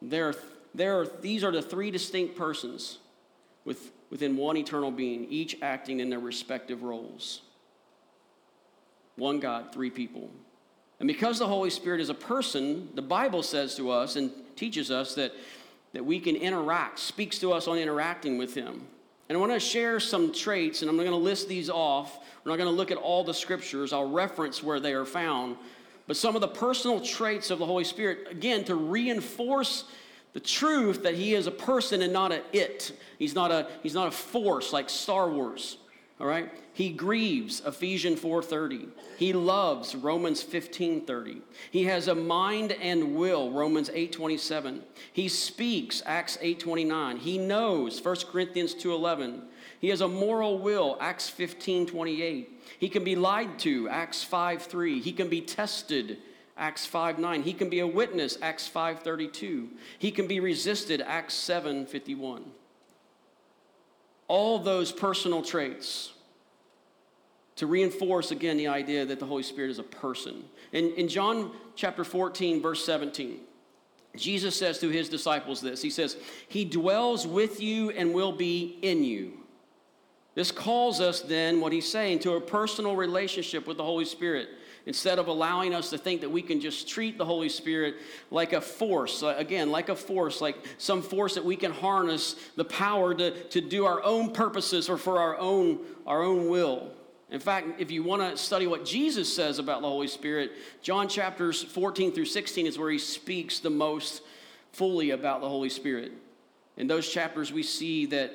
There, 0.02 0.35
there 0.75 1.07
these 1.23 1.43
are 1.43 1.52
the 1.52 1.62
three 1.62 1.91
distinct 1.91 2.37
persons 2.37 2.99
with, 3.64 3.92
within 4.11 4.37
one 4.37 4.57
eternal 4.57 4.90
being, 4.90 5.26
each 5.28 5.57
acting 5.62 6.00
in 6.00 6.11
their 6.11 6.19
respective 6.19 6.83
roles. 6.83 7.42
One 9.16 9.40
God, 9.40 9.73
three 9.73 9.90
people. 9.90 10.31
And 11.00 11.07
because 11.07 11.38
the 11.38 11.49
Holy 11.49 11.71
Spirit 11.71 12.00
is 12.00 12.09
a 12.09 12.14
person, 12.14 12.88
the 12.95 13.02
Bible 13.02 13.42
says 13.42 13.75
to 13.76 13.90
us 13.90 14.16
and 14.16 14.31
teaches 14.57 14.90
us 14.90 15.14
that, 15.16 15.33
that 15.92 16.04
we 16.04 16.21
can 16.21 16.37
interact, 16.37 16.99
speaks 16.99 17.38
to 17.40 17.52
us 17.52 17.66
on 17.66 17.78
interacting 17.78 18.38
with 18.38 18.54
Him. 18.54 18.87
And 19.28 19.37
I 19.37 19.40
want 19.40 19.52
to 19.52 19.61
share 19.61 19.99
some 19.99 20.33
traits, 20.33 20.83
and 20.83 20.90
I'm 20.90 20.97
not 20.97 21.04
going 21.04 21.19
to 21.19 21.25
list 21.25 21.49
these 21.49 21.71
off. 21.71 22.19
We're 22.45 22.52
not 22.52 22.59
going 22.59 22.71
to 22.71 22.76
look 22.76 22.90
at 22.90 22.99
all 22.99 23.25
the 23.25 23.35
scriptures, 23.35 23.92
I'll 23.92 24.11
reference 24.11 24.62
where 24.62 24.81
they 24.81 24.92
are 24.92 25.04
found. 25.04 25.57
But 26.07 26.16
some 26.16 26.35
of 26.35 26.40
the 26.40 26.49
personal 26.49 27.00
traits 27.00 27.50
of 27.50 27.59
the 27.59 27.66
Holy 27.66 27.85
Spirit, 27.85 28.26
again, 28.31 28.64
to 28.64 28.75
reinforce 28.75 29.85
the 30.32 30.40
truth 30.40 31.02
that 31.02 31.14
he 31.14 31.34
is 31.34 31.46
a 31.46 31.50
person 31.50 32.02
and 32.02 32.12
not 32.12 32.32
a 32.32 32.42
it. 32.52 32.92
He's 33.18 33.34
not 33.34 33.50
a, 33.50 33.68
he's 33.82 33.94
not 33.94 34.08
a 34.08 34.12
force 34.12 34.72
like 34.72 34.88
Star 34.88 35.30
Wars. 35.30 35.76
All 36.20 36.28
right? 36.28 36.50
He 36.72 36.90
grieves, 36.90 37.60
Ephesians 37.66 38.20
4:30. 38.20 38.88
He 39.18 39.32
loves, 39.32 39.94
Romans 39.94 40.42
15:30. 40.42 41.40
He 41.70 41.84
has 41.84 42.08
a 42.08 42.14
mind 42.14 42.72
and 42.72 43.16
will, 43.16 43.50
Romans 43.50 43.90
8:27. 43.90 44.82
He 45.12 45.28
speaks, 45.28 46.02
Acts 46.06 46.38
8:29. 46.40 47.18
He 47.18 47.38
knows, 47.38 47.98
1 47.98 48.28
Corinthians 48.30 48.74
2:11. 48.74 49.42
He 49.80 49.88
has 49.88 50.00
a 50.00 50.08
moral 50.08 50.58
will, 50.58 50.96
Acts 51.00 51.28
15:28. 51.28 52.46
He 52.78 52.88
can 52.88 53.02
be 53.02 53.16
lied 53.16 53.58
to, 53.60 53.88
Acts 53.88 54.24
5:3. 54.24 55.02
He 55.02 55.12
can 55.12 55.28
be 55.28 55.40
tested, 55.40 56.18
Acts 56.56 56.87
5 56.87 57.18
9. 57.18 57.42
He 57.42 57.52
can 57.52 57.68
be 57.68 57.80
a 57.80 57.87
witness, 57.87 58.38
Acts 58.42 58.66
5 58.66 59.00
32. 59.00 59.68
He 59.99 60.11
can 60.11 60.26
be 60.26 60.40
resisted, 60.40 61.00
Acts 61.00 61.35
7 61.35 61.87
51. 61.87 62.44
All 64.28 64.59
those 64.59 64.92
personal 64.92 65.42
traits 65.42 66.12
to 67.56 67.66
reinforce 67.66 68.30
again 68.30 68.56
the 68.56 68.68
idea 68.68 69.04
that 69.04 69.18
the 69.18 69.26
Holy 69.26 69.42
Spirit 69.42 69.71
is 69.71 69.78
a 69.78 69.85
person. 69.85 70.44
In, 70.73 70.92
in 70.94 71.09
John 71.09 71.52
chapter 71.76 72.04
14, 72.04 72.62
verse 72.62 72.85
17, 72.85 73.40
Jesus 74.16 74.56
says 74.56 74.78
to 74.80 74.88
his 74.88 75.09
disciples 75.09 75.61
this 75.61 75.82
He 75.82 75.90
says, 75.90 76.16
He 76.49 76.64
dwells 76.64 77.26
with 77.26 77.61
you 77.61 77.90
and 77.90 78.12
will 78.12 78.32
be 78.32 78.78
in 78.82 79.04
you. 79.04 79.38
This 80.35 80.50
calls 80.50 81.00
us 81.00 81.21
then, 81.21 81.61
what 81.61 81.73
he's 81.73 81.90
saying, 81.90 82.21
to 82.21 82.32
a 82.32 82.40
personal 82.40 82.97
relationship 82.97 83.66
with 83.66 83.76
the 83.76 83.85
Holy 83.85 84.06
Spirit 84.06 84.49
instead 84.86 85.18
of 85.18 85.28
allowing 85.28 85.74
us 85.74 85.90
to 85.90 85.98
think 85.98 86.20
that 86.20 86.30
we 86.30 86.42
can 86.42 86.60
just 86.60 86.88
treat 86.88 87.18
the 87.18 87.24
Holy 87.24 87.48
Spirit 87.48 87.96
like 88.30 88.52
a 88.52 88.60
force, 88.60 89.22
uh, 89.22 89.34
again, 89.38 89.70
like 89.70 89.88
a 89.88 89.96
force, 89.96 90.40
like 90.40 90.56
some 90.78 91.02
force 91.02 91.34
that 91.34 91.44
we 91.44 91.56
can 91.56 91.72
harness 91.72 92.36
the 92.56 92.64
power 92.64 93.14
to, 93.14 93.44
to 93.44 93.60
do 93.60 93.84
our 93.84 94.02
own 94.02 94.32
purposes 94.32 94.88
or 94.88 94.98
for 94.98 95.18
our 95.18 95.38
own, 95.38 95.78
our 96.06 96.22
own 96.22 96.48
will. 96.48 96.90
In 97.30 97.40
fact, 97.40 97.80
if 97.80 97.90
you 97.90 98.02
want 98.02 98.20
to 98.22 98.36
study 98.36 98.66
what 98.66 98.84
Jesus 98.84 99.34
says 99.34 99.58
about 99.58 99.80
the 99.80 99.88
Holy 99.88 100.08
Spirit, 100.08 100.52
John 100.82 101.08
chapters 101.08 101.62
14 101.62 102.12
through 102.12 102.26
16 102.26 102.66
is 102.66 102.78
where 102.78 102.90
he 102.90 102.98
speaks 102.98 103.58
the 103.58 103.70
most 103.70 104.22
fully 104.72 105.10
about 105.10 105.40
the 105.40 105.48
Holy 105.48 105.70
Spirit. 105.70 106.12
In 106.76 106.86
those 106.86 107.08
chapters, 107.08 107.52
we 107.52 107.62
see 107.62 108.06
that 108.06 108.32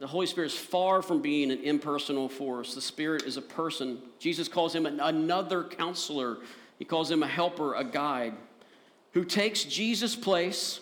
the 0.00 0.06
Holy 0.06 0.26
Spirit 0.26 0.46
is 0.46 0.58
far 0.58 1.02
from 1.02 1.20
being 1.20 1.50
an 1.52 1.62
impersonal 1.62 2.28
force. 2.28 2.74
The 2.74 2.80
Spirit 2.80 3.24
is 3.24 3.36
a 3.36 3.42
person. 3.42 3.98
Jesus 4.18 4.48
calls 4.48 4.74
him 4.74 4.86
another 4.86 5.62
counselor, 5.62 6.38
he 6.78 6.86
calls 6.86 7.10
him 7.10 7.22
a 7.22 7.28
helper, 7.28 7.74
a 7.74 7.84
guide, 7.84 8.32
who 9.12 9.24
takes 9.24 9.62
Jesus' 9.64 10.16
place. 10.16 10.80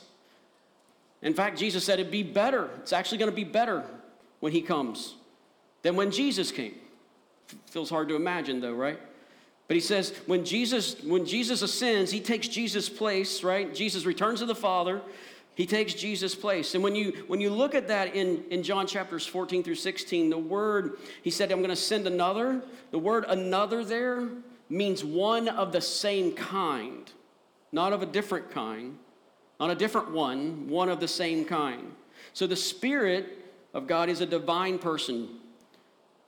In 1.20 1.34
fact, 1.34 1.58
Jesus 1.58 1.84
said 1.84 1.98
it'd 1.98 2.12
be 2.12 2.22
better. 2.22 2.70
It's 2.76 2.92
actually 2.92 3.18
going 3.18 3.30
to 3.30 3.36
be 3.36 3.42
better 3.42 3.84
when 4.38 4.52
he 4.52 4.62
comes 4.62 5.16
than 5.82 5.96
when 5.96 6.12
Jesus 6.12 6.52
came. 6.52 6.76
Feels 7.66 7.90
hard 7.90 8.08
to 8.10 8.14
imagine, 8.14 8.60
though, 8.60 8.74
right? 8.74 9.00
But 9.66 9.74
he 9.74 9.80
says 9.80 10.14
when 10.26 10.44
Jesus 10.44 11.02
when 11.02 11.26
Jesus 11.26 11.60
ascends, 11.62 12.12
he 12.12 12.20
takes 12.20 12.46
Jesus' 12.46 12.88
place, 12.88 13.42
right? 13.42 13.74
Jesus 13.74 14.06
returns 14.06 14.38
to 14.38 14.46
the 14.46 14.54
Father. 14.54 15.02
He 15.58 15.66
takes 15.66 15.92
Jesus' 15.92 16.36
place. 16.36 16.76
And 16.76 16.84
when 16.84 16.94
you 16.94 17.24
when 17.26 17.40
you 17.40 17.50
look 17.50 17.74
at 17.74 17.88
that 17.88 18.14
in, 18.14 18.44
in 18.48 18.62
John 18.62 18.86
chapters 18.86 19.26
14 19.26 19.64
through 19.64 19.74
16, 19.74 20.30
the 20.30 20.38
word, 20.38 20.98
he 21.24 21.30
said, 21.30 21.50
I'm 21.50 21.58
going 21.58 21.70
to 21.70 21.74
send 21.74 22.06
another. 22.06 22.62
The 22.92 22.98
word 23.00 23.24
another 23.26 23.84
there 23.84 24.28
means 24.68 25.04
one 25.04 25.48
of 25.48 25.72
the 25.72 25.80
same 25.80 26.32
kind, 26.32 27.10
not 27.72 27.92
of 27.92 28.04
a 28.04 28.06
different 28.06 28.52
kind, 28.52 28.98
not 29.58 29.70
a 29.70 29.74
different 29.74 30.12
one, 30.12 30.68
one 30.68 30.88
of 30.88 31.00
the 31.00 31.08
same 31.08 31.44
kind. 31.44 31.90
So 32.34 32.46
the 32.46 32.54
Spirit 32.54 33.26
of 33.74 33.88
God 33.88 34.08
is 34.08 34.20
a 34.20 34.26
divine 34.26 34.78
person, 34.78 35.40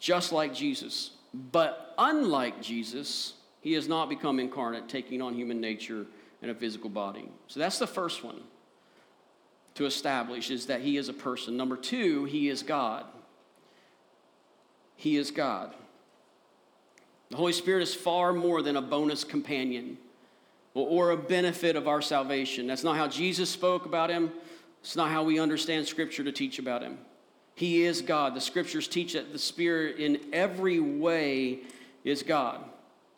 just 0.00 0.32
like 0.32 0.52
Jesus. 0.52 1.12
But 1.52 1.94
unlike 1.98 2.60
Jesus, 2.60 3.34
he 3.60 3.74
has 3.74 3.86
not 3.86 4.08
become 4.08 4.40
incarnate, 4.40 4.88
taking 4.88 5.22
on 5.22 5.34
human 5.34 5.60
nature 5.60 6.04
and 6.42 6.50
a 6.50 6.54
physical 6.56 6.90
body. 6.90 7.28
So 7.46 7.60
that's 7.60 7.78
the 7.78 7.86
first 7.86 8.24
one 8.24 8.40
to 9.80 9.86
establish 9.86 10.50
is 10.50 10.66
that 10.66 10.82
he 10.82 10.98
is 10.98 11.08
a 11.08 11.12
person. 11.14 11.56
Number 11.56 11.76
two, 11.76 12.26
he 12.26 12.50
is 12.50 12.62
God. 12.62 13.06
He 14.94 15.16
is 15.16 15.30
God. 15.30 15.72
The 17.30 17.38
Holy 17.38 17.54
Spirit 17.54 17.82
is 17.82 17.94
far 17.94 18.34
more 18.34 18.60
than 18.60 18.76
a 18.76 18.82
bonus 18.82 19.24
companion 19.24 19.96
or 20.74 21.12
a 21.12 21.16
benefit 21.16 21.76
of 21.76 21.88
our 21.88 22.02
salvation. 22.02 22.66
That's 22.66 22.84
not 22.84 22.96
how 22.96 23.08
Jesus 23.08 23.48
spoke 23.48 23.86
about 23.86 24.10
him. 24.10 24.30
It's 24.80 24.96
not 24.96 25.10
how 25.10 25.22
we 25.22 25.38
understand 25.38 25.86
Scripture 25.86 26.24
to 26.24 26.32
teach 26.32 26.58
about 26.58 26.82
him. 26.82 26.98
He 27.54 27.82
is 27.82 28.02
God. 28.02 28.34
The 28.34 28.40
Scriptures 28.42 28.86
teach 28.86 29.14
that 29.14 29.32
the 29.32 29.38
Spirit, 29.38 29.96
in 29.96 30.20
every 30.34 30.78
way, 30.78 31.60
is 32.04 32.22
God. 32.22 32.62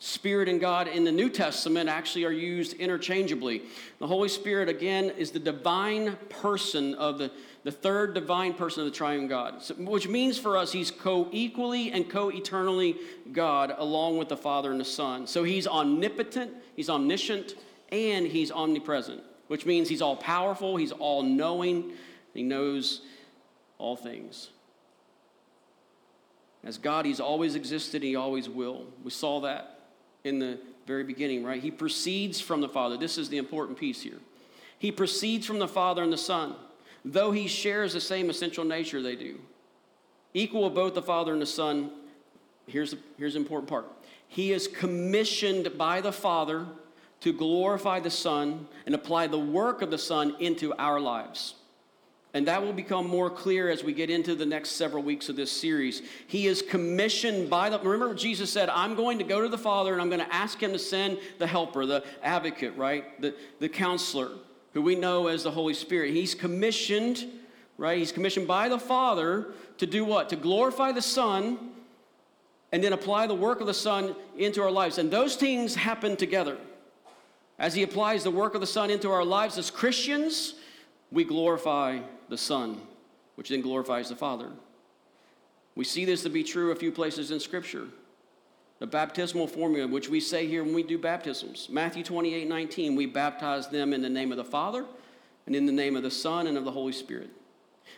Spirit 0.04 0.48
and 0.48 0.60
God 0.60 0.88
in 0.88 1.04
the 1.04 1.12
New 1.12 1.30
Testament 1.30 1.88
actually 1.88 2.24
are 2.24 2.32
used 2.32 2.72
interchangeably. 2.72 3.62
The 4.00 4.06
Holy 4.08 4.28
Spirit, 4.28 4.68
again, 4.68 5.10
is 5.10 5.30
the 5.30 5.38
divine 5.38 6.16
person 6.28 6.96
of 6.96 7.18
the, 7.18 7.30
the 7.62 7.70
third 7.70 8.12
divine 8.12 8.54
person 8.54 8.80
of 8.80 8.86
the 8.86 8.96
triune 8.96 9.28
God, 9.28 9.62
which 9.78 10.08
means 10.08 10.36
for 10.38 10.56
us 10.56 10.72
he's 10.72 10.90
co 10.90 11.28
equally 11.30 11.92
and 11.92 12.10
co 12.10 12.30
eternally 12.30 12.96
God 13.30 13.72
along 13.78 14.18
with 14.18 14.28
the 14.28 14.36
Father 14.36 14.72
and 14.72 14.80
the 14.80 14.84
Son. 14.84 15.28
So 15.28 15.44
he's 15.44 15.68
omnipotent, 15.68 16.50
he's 16.74 16.90
omniscient, 16.90 17.54
and 17.92 18.26
he's 18.26 18.50
omnipresent, 18.50 19.22
which 19.46 19.66
means 19.66 19.88
he's 19.88 20.02
all 20.02 20.16
powerful, 20.16 20.76
he's 20.76 20.90
all 20.90 21.22
knowing, 21.22 21.92
he 22.34 22.42
knows 22.42 23.02
all 23.78 23.94
things. 23.94 24.48
As 26.64 26.76
God, 26.76 27.06
he's 27.06 27.20
always 27.20 27.54
existed, 27.54 28.02
he 28.02 28.16
always 28.16 28.48
will. 28.48 28.86
We 29.04 29.12
saw 29.12 29.42
that 29.42 29.78
in 30.24 30.38
the 30.38 30.58
very 30.86 31.04
beginning, 31.04 31.44
right? 31.44 31.62
He 31.62 31.70
proceeds 31.70 32.40
from 32.40 32.60
the 32.60 32.68
Father. 32.68 32.96
This 32.96 33.18
is 33.18 33.28
the 33.28 33.38
important 33.38 33.78
piece 33.78 34.02
here. 34.02 34.18
He 34.78 34.90
proceeds 34.90 35.46
from 35.46 35.58
the 35.58 35.68
Father 35.68 36.02
and 36.02 36.12
the 36.12 36.18
Son, 36.18 36.54
though 37.04 37.30
he 37.32 37.46
shares 37.46 37.92
the 37.92 38.00
same 38.00 38.30
essential 38.30 38.64
nature 38.64 39.00
they 39.00 39.16
do. 39.16 39.38
Equal 40.34 40.66
of 40.66 40.74
both 40.74 40.94
the 40.94 41.02
Father 41.02 41.32
and 41.32 41.42
the 41.42 41.46
Son, 41.46 41.90
here's 42.66 42.92
the, 42.92 42.98
here's 43.18 43.34
the 43.34 43.40
important 43.40 43.68
part. 43.68 43.86
He 44.28 44.52
is 44.52 44.66
commissioned 44.66 45.76
by 45.76 46.00
the 46.00 46.12
Father 46.12 46.66
to 47.20 47.32
glorify 47.32 48.00
the 48.00 48.10
Son 48.10 48.66
and 48.86 48.94
apply 48.94 49.28
the 49.28 49.38
work 49.38 49.82
of 49.82 49.90
the 49.90 49.98
Son 49.98 50.34
into 50.40 50.74
our 50.74 50.98
lives. 50.98 51.54
And 52.34 52.46
that 52.48 52.62
will 52.62 52.72
become 52.72 53.06
more 53.06 53.28
clear 53.28 53.68
as 53.68 53.84
we 53.84 53.92
get 53.92 54.08
into 54.08 54.34
the 54.34 54.46
next 54.46 54.70
several 54.70 55.02
weeks 55.02 55.28
of 55.28 55.36
this 55.36 55.52
series. 55.52 56.00
He 56.26 56.46
is 56.46 56.62
commissioned 56.62 57.50
by 57.50 57.68
the. 57.68 57.78
Remember, 57.78 58.14
Jesus 58.14 58.50
said, 58.50 58.70
I'm 58.70 58.94
going 58.94 59.18
to 59.18 59.24
go 59.24 59.42
to 59.42 59.48
the 59.48 59.58
Father 59.58 59.92
and 59.92 60.00
I'm 60.00 60.08
going 60.08 60.24
to 60.24 60.34
ask 60.34 60.62
him 60.62 60.72
to 60.72 60.78
send 60.78 61.18
the 61.38 61.46
helper, 61.46 61.84
the 61.84 62.02
advocate, 62.22 62.74
right? 62.76 63.20
The, 63.20 63.34
the 63.60 63.68
counselor, 63.68 64.30
who 64.72 64.80
we 64.80 64.94
know 64.94 65.26
as 65.26 65.42
the 65.42 65.50
Holy 65.50 65.74
Spirit. 65.74 66.14
He's 66.14 66.34
commissioned, 66.34 67.26
right? 67.76 67.98
He's 67.98 68.12
commissioned 68.12 68.48
by 68.48 68.70
the 68.70 68.78
Father 68.78 69.48
to 69.76 69.86
do 69.86 70.02
what? 70.02 70.30
To 70.30 70.36
glorify 70.36 70.92
the 70.92 71.02
Son 71.02 71.58
and 72.72 72.82
then 72.82 72.94
apply 72.94 73.26
the 73.26 73.34
work 73.34 73.60
of 73.60 73.66
the 73.66 73.74
Son 73.74 74.16
into 74.38 74.62
our 74.62 74.70
lives. 74.70 74.96
And 74.96 75.10
those 75.10 75.36
things 75.36 75.74
happen 75.74 76.16
together. 76.16 76.56
As 77.58 77.74
he 77.74 77.82
applies 77.82 78.24
the 78.24 78.30
work 78.30 78.54
of 78.54 78.62
the 78.62 78.66
Son 78.66 78.90
into 78.90 79.10
our 79.10 79.24
lives 79.24 79.58
as 79.58 79.70
Christians, 79.70 80.54
we 81.10 81.24
glorify 81.24 81.98
the 82.28 82.38
Son, 82.38 82.80
which 83.36 83.48
then 83.48 83.60
glorifies 83.60 84.08
the 84.08 84.16
Father. 84.16 84.48
We 85.74 85.84
see 85.84 86.04
this 86.04 86.22
to 86.22 86.28
be 86.28 86.44
true 86.44 86.70
a 86.70 86.76
few 86.76 86.92
places 86.92 87.30
in 87.30 87.40
Scripture. 87.40 87.86
The 88.78 88.86
baptismal 88.86 89.46
formula, 89.46 89.86
which 89.86 90.08
we 90.08 90.20
say 90.20 90.46
here 90.46 90.64
when 90.64 90.74
we 90.74 90.82
do 90.82 90.98
baptisms 90.98 91.68
Matthew 91.70 92.02
28 92.02 92.48
19, 92.48 92.96
we 92.96 93.06
baptize 93.06 93.68
them 93.68 93.92
in 93.92 94.02
the 94.02 94.08
name 94.08 94.32
of 94.32 94.38
the 94.38 94.44
Father 94.44 94.84
and 95.46 95.54
in 95.54 95.66
the 95.66 95.72
name 95.72 95.96
of 95.96 96.02
the 96.02 96.10
Son 96.10 96.46
and 96.46 96.58
of 96.58 96.64
the 96.64 96.72
Holy 96.72 96.92
Spirit. 96.92 97.30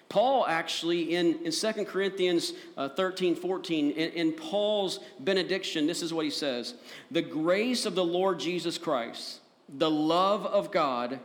Paul 0.08 0.46
actually, 0.46 1.14
in, 1.14 1.38
in 1.44 1.52
2 1.52 1.84
Corinthians 1.86 2.52
uh, 2.76 2.88
13 2.90 3.34
14, 3.34 3.90
in, 3.92 4.10
in 4.12 4.32
Paul's 4.32 5.00
benediction, 5.20 5.86
this 5.86 6.02
is 6.02 6.12
what 6.12 6.24
he 6.24 6.30
says 6.30 6.74
The 7.10 7.22
grace 7.22 7.86
of 7.86 7.94
the 7.94 8.04
Lord 8.04 8.38
Jesus 8.38 8.78
Christ, 8.78 9.40
the 9.68 9.90
love 9.90 10.46
of 10.46 10.70
God, 10.70 11.18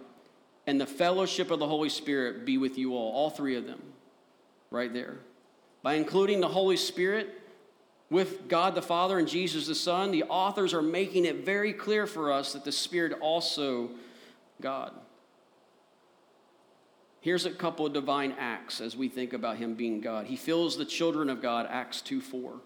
and 0.70 0.80
the 0.80 0.86
fellowship 0.86 1.50
of 1.50 1.58
the 1.58 1.68
Holy 1.68 1.90
Spirit 1.90 2.46
be 2.46 2.60
with 2.60 2.78
you 2.78 2.94
all, 2.94 3.12
all 3.12 3.32
three 3.32 3.56
of 3.56 3.66
them, 3.66 3.82
right 4.70 4.94
there. 4.94 5.18
By 5.82 5.96
including 5.96 6.42
the 6.42 6.48
Holy 6.48 6.78
Spirit 6.78 7.42
with 8.12 8.48
God 8.48 8.76
the 8.76 8.82
Father 8.84 9.18
and 9.18 9.28
Jesus 9.28 9.66
the 9.66 9.74
Son, 9.74 10.12
the 10.12 10.26
authors 10.26 10.76
are 10.76 10.84
making 10.84 11.26
it 11.26 11.44
very 11.44 11.74
clear 11.74 12.06
for 12.06 12.32
us 12.32 12.54
that 12.54 12.66
the 12.66 12.72
Spirit 12.72 13.18
also 13.20 13.90
God. 14.62 14.94
Here's 17.22 17.48
a 17.48 17.52
couple 17.52 17.88
of 17.88 17.94
divine 17.94 18.36
acts 18.38 18.80
as 18.80 18.96
we 18.96 19.10
think 19.10 19.34
about 19.34 19.58
him 19.58 19.74
being 19.74 20.02
God. 20.02 20.28
He 20.28 20.36
fills 20.36 20.78
the 20.78 20.86
children 20.86 21.32
of 21.32 21.42
God, 21.42 21.66
Acts 21.68 22.00
2 22.02 22.22
4. 22.22 22.62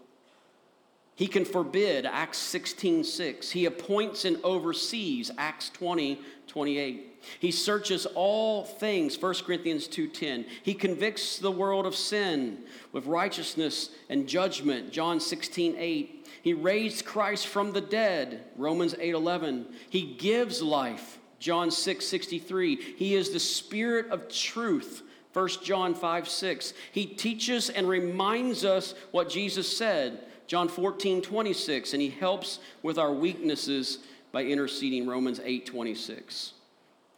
He 1.16 1.28
can 1.28 1.46
forbid, 1.46 2.06
Acts 2.06 2.40
16 2.40 3.04
6. 3.04 3.52
He 3.52 3.66
appoints 3.66 4.26
and 4.26 4.38
oversees, 4.44 5.32
Acts 5.38 5.70
20 5.70 6.20
28. 6.48 7.10
He 7.40 7.52
searches 7.52 8.06
all 8.06 8.64
things, 8.66 9.20
1 9.20 9.46
Corinthians 9.46 9.88
2:10. 9.88 10.46
He 10.62 10.74
convicts 10.74 11.38
the 11.38 11.52
world 11.52 11.86
of 11.86 11.96
sin 11.96 12.64
with 12.92 13.06
righteousness 13.06 13.90
and 14.10 14.28
judgment, 14.28 14.92
John 14.92 15.20
16:8. 15.20 16.28
He 16.42 16.54
raised 16.54 17.06
Christ 17.06 17.48
from 17.48 17.72
the 17.72 17.82
dead, 17.82 18.44
Romans 18.58 18.96
8:11. 19.00 19.66
He 19.90 20.02
gives 20.02 20.62
life, 20.62 21.20
John 21.40 21.72
6:63. 21.72 22.76
He 22.98 23.16
is 23.16 23.30
the 23.30 23.40
spirit 23.40 24.08
of 24.10 24.28
truth, 24.28 25.02
1 25.32 25.64
John 25.64 25.96
5 25.96 26.28
6. 26.28 26.74
He 26.92 27.06
teaches 27.06 27.70
and 27.70 27.88
reminds 27.88 28.66
us 28.66 28.94
what 29.12 29.30
Jesus 29.30 29.76
said, 29.76 30.20
John 30.48 30.68
14 30.68 31.22
26. 31.22 31.94
And 31.94 32.02
he 32.02 32.10
helps 32.10 32.60
with 32.82 32.98
our 32.98 33.12
weaknesses 33.12 34.00
by 34.32 34.44
interceding, 34.44 35.08
Romans 35.08 35.40
8 35.44 35.66
26. 35.66 36.54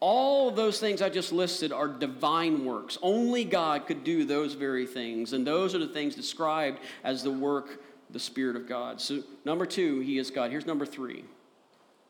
All 0.02 0.50
of 0.50 0.56
those 0.56 0.80
things 0.80 1.02
I 1.02 1.10
just 1.10 1.32
listed 1.32 1.72
are 1.72 1.88
divine 1.88 2.66
works. 2.66 2.98
Only 3.02 3.44
God 3.44 3.88
could 3.88 4.04
do 4.04 4.26
those 4.26 4.54
very 4.54 4.86
things. 4.86 5.34
And 5.34 5.48
those 5.48 5.74
are 5.74 5.80
the 5.80 5.88
things 5.88 6.16
described 6.16 6.80
as 7.04 7.24
the 7.24 7.32
work 7.32 7.82
the 8.12 8.20
Spirit 8.20 8.56
of 8.56 8.68
God. 8.68 9.02
So, 9.02 9.24
number 9.44 9.66
two, 9.66 10.00
He 10.00 10.18
is 10.18 10.32
God. 10.32 10.52
Here's 10.52 10.66
number 10.66 10.86
three 10.86 11.24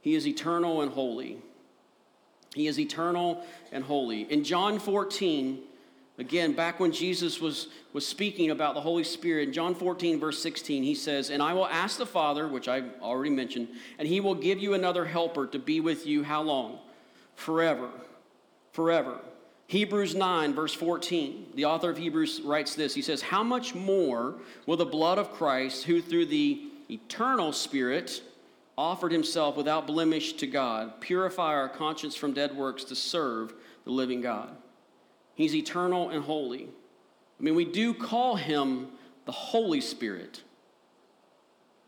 He 0.01 0.15
is 0.15 0.27
eternal 0.27 0.81
and 0.81 0.91
holy. 0.91 1.37
He 2.53 2.67
is 2.67 2.79
eternal 2.79 3.45
and 3.71 3.83
holy. 3.83 4.21
In 4.31 4.43
John 4.43 4.79
14, 4.79 5.61
again, 6.17 6.53
back 6.53 6.79
when 6.79 6.91
Jesus 6.91 7.39
was, 7.39 7.67
was 7.93 8.07
speaking 8.07 8.51
about 8.51 8.75
the 8.75 8.81
Holy 8.81 9.03
Spirit, 9.03 9.47
in 9.47 9.53
John 9.53 9.75
14, 9.75 10.19
verse 10.19 10.41
16, 10.41 10.83
he 10.83 10.95
says, 10.95 11.29
And 11.29 11.41
I 11.41 11.53
will 11.53 11.67
ask 11.67 11.97
the 11.97 12.05
Father, 12.05 12.47
which 12.47 12.67
I 12.67 12.83
already 13.01 13.31
mentioned, 13.31 13.69
and 13.99 14.07
he 14.07 14.19
will 14.19 14.35
give 14.35 14.59
you 14.59 14.73
another 14.73 15.05
helper 15.05 15.47
to 15.47 15.59
be 15.59 15.79
with 15.79 16.05
you 16.05 16.23
how 16.23 16.41
long? 16.41 16.79
forever. 17.35 17.89
Forever. 18.71 19.19
Hebrews 19.67 20.13
9, 20.13 20.53
verse 20.53 20.73
14, 20.73 21.53
the 21.55 21.65
author 21.65 21.89
of 21.89 21.97
Hebrews 21.97 22.41
writes 22.43 22.75
this 22.75 22.93
He 22.93 23.01
says, 23.01 23.21
How 23.21 23.43
much 23.43 23.73
more 23.73 24.35
will 24.65 24.77
the 24.77 24.85
blood 24.85 25.17
of 25.17 25.31
Christ, 25.31 25.85
who 25.85 26.01
through 26.01 26.27
the 26.27 26.61
eternal 26.89 27.51
Spirit 27.51 28.21
offered 28.77 29.11
himself 29.11 29.55
without 29.55 29.87
blemish 29.87 30.33
to 30.33 30.47
God, 30.47 30.99
purify 30.99 31.53
our 31.53 31.69
conscience 31.69 32.15
from 32.15 32.33
dead 32.33 32.55
works 32.55 32.83
to 32.85 32.95
serve 32.95 33.53
the 33.85 33.91
living 33.91 34.21
God? 34.21 34.55
He's 35.35 35.53
eternal 35.53 36.09
and 36.09 36.23
holy. 36.23 36.69
I 37.39 37.43
mean, 37.43 37.55
we 37.55 37.65
do 37.65 37.93
call 37.93 38.35
him 38.35 38.87
the 39.25 39.31
Holy 39.31 39.81
Spirit. 39.81 40.41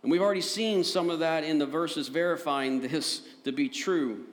And 0.04 0.12
we've 0.12 0.22
already 0.22 0.42
seen 0.42 0.84
some 0.84 1.10
of 1.10 1.20
that 1.20 1.44
in 1.44 1.58
the 1.58 1.66
verses 1.66 2.08
verifying 2.08 2.82
this 2.82 3.22
to 3.44 3.52
be 3.52 3.70
true. 3.70 4.26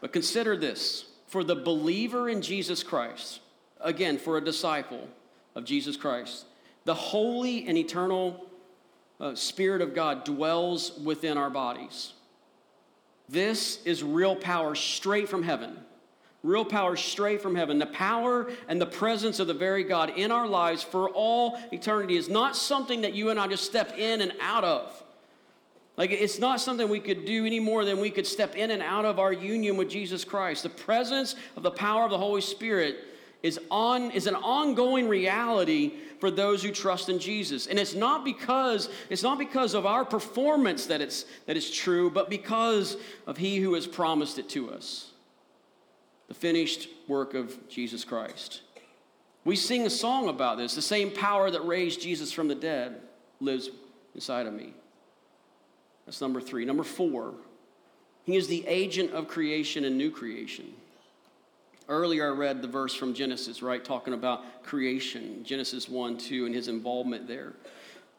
But 0.00 0.12
consider 0.12 0.56
this 0.56 1.06
for 1.26 1.44
the 1.44 1.56
believer 1.56 2.28
in 2.28 2.42
Jesus 2.42 2.82
Christ, 2.82 3.40
again, 3.80 4.18
for 4.18 4.36
a 4.36 4.44
disciple 4.44 5.08
of 5.54 5.64
Jesus 5.64 5.96
Christ, 5.96 6.46
the 6.84 6.94
holy 6.94 7.66
and 7.66 7.76
eternal 7.76 8.46
uh, 9.20 9.34
Spirit 9.34 9.82
of 9.82 9.94
God 9.94 10.24
dwells 10.24 10.98
within 10.98 11.36
our 11.36 11.50
bodies. 11.50 12.12
This 13.28 13.82
is 13.84 14.02
real 14.02 14.36
power 14.36 14.74
straight 14.74 15.28
from 15.28 15.42
heaven. 15.42 15.76
Real 16.44 16.64
power 16.64 16.94
straight 16.94 17.42
from 17.42 17.56
heaven. 17.56 17.78
The 17.78 17.86
power 17.86 18.50
and 18.68 18.80
the 18.80 18.86
presence 18.86 19.40
of 19.40 19.48
the 19.48 19.54
very 19.54 19.82
God 19.82 20.12
in 20.16 20.30
our 20.30 20.46
lives 20.46 20.82
for 20.82 21.10
all 21.10 21.58
eternity 21.72 22.16
is 22.16 22.28
not 22.28 22.54
something 22.54 23.00
that 23.00 23.12
you 23.12 23.30
and 23.30 23.40
I 23.40 23.48
just 23.48 23.64
step 23.64 23.98
in 23.98 24.20
and 24.20 24.32
out 24.40 24.62
of. 24.62 25.02
Like 25.96 26.12
it's 26.12 26.38
not 26.38 26.60
something 26.60 26.88
we 26.88 27.00
could 27.00 27.24
do 27.24 27.44
any 27.44 27.58
more 27.58 27.84
than 27.84 27.98
we 27.98 28.10
could 28.10 28.26
step 28.26 28.54
in 28.54 28.70
and 28.70 28.82
out 28.82 29.04
of 29.04 29.18
our 29.18 29.32
union 29.32 29.76
with 29.76 29.90
Jesus 29.90 30.24
Christ. 30.24 30.62
The 30.62 30.68
presence 30.68 31.34
of 31.56 31.64
the 31.64 31.72
power 31.72 32.04
of 32.04 32.10
the 32.10 32.18
Holy 32.18 32.40
Spirit 32.40 32.98
is 33.42 33.58
on 33.68 34.12
is 34.12 34.28
an 34.28 34.36
ongoing 34.36 35.08
reality 35.08 35.94
for 36.20 36.30
those 36.30 36.62
who 36.62 36.70
trust 36.70 37.08
in 37.08 37.18
Jesus. 37.18 37.66
And 37.66 37.80
it's 37.80 37.94
not 37.94 38.24
because 38.24 38.88
it's 39.10 39.24
not 39.24 39.40
because 39.40 39.74
of 39.74 39.86
our 39.86 40.04
performance 40.04 40.86
that 40.86 41.00
it's 41.00 41.24
that 41.46 41.56
it's 41.56 41.76
true, 41.76 42.10
but 42.10 42.30
because 42.30 42.96
of 43.26 43.36
he 43.36 43.58
who 43.58 43.74
has 43.74 43.88
promised 43.88 44.38
it 44.38 44.48
to 44.50 44.70
us. 44.70 45.10
The 46.28 46.34
finished 46.34 46.88
work 47.08 47.34
of 47.34 47.68
Jesus 47.68 48.04
Christ. 48.04 48.60
We 49.44 49.56
sing 49.56 49.86
a 49.86 49.90
song 49.90 50.28
about 50.28 50.58
this. 50.58 50.74
The 50.74 50.82
same 50.82 51.10
power 51.10 51.50
that 51.50 51.64
raised 51.66 52.02
Jesus 52.02 52.32
from 52.32 52.48
the 52.48 52.54
dead 52.54 53.00
lives 53.40 53.70
inside 54.14 54.46
of 54.46 54.52
me. 54.52 54.74
That's 56.04 56.20
number 56.20 56.40
three. 56.40 56.64
Number 56.64 56.84
four, 56.84 57.34
he 58.24 58.36
is 58.36 58.46
the 58.46 58.66
agent 58.66 59.12
of 59.12 59.28
creation 59.28 59.84
and 59.84 59.96
new 59.96 60.10
creation. 60.10 60.66
Earlier, 61.88 62.26
I 62.26 62.36
read 62.36 62.60
the 62.60 62.68
verse 62.68 62.94
from 62.94 63.14
Genesis, 63.14 63.62
right, 63.62 63.82
talking 63.82 64.12
about 64.12 64.62
creation, 64.62 65.42
Genesis 65.44 65.88
1 65.88 66.18
2, 66.18 66.44
and 66.44 66.54
his 66.54 66.68
involvement 66.68 67.26
there. 67.26 67.54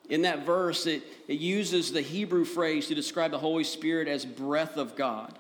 in 0.10 0.24
that 0.24 0.44
verse, 0.46 0.88
it, 0.88 1.04
it 1.28 1.40
uses 1.40 1.92
the 1.92 2.02
Hebrew 2.02 2.44
phrase 2.44 2.88
to 2.88 2.96
describe 2.96 3.30
the 3.30 3.38
Holy 3.38 3.64
Spirit 3.64 4.08
as 4.08 4.26
breath 4.26 4.78
of 4.78 4.96
God. 4.96 5.38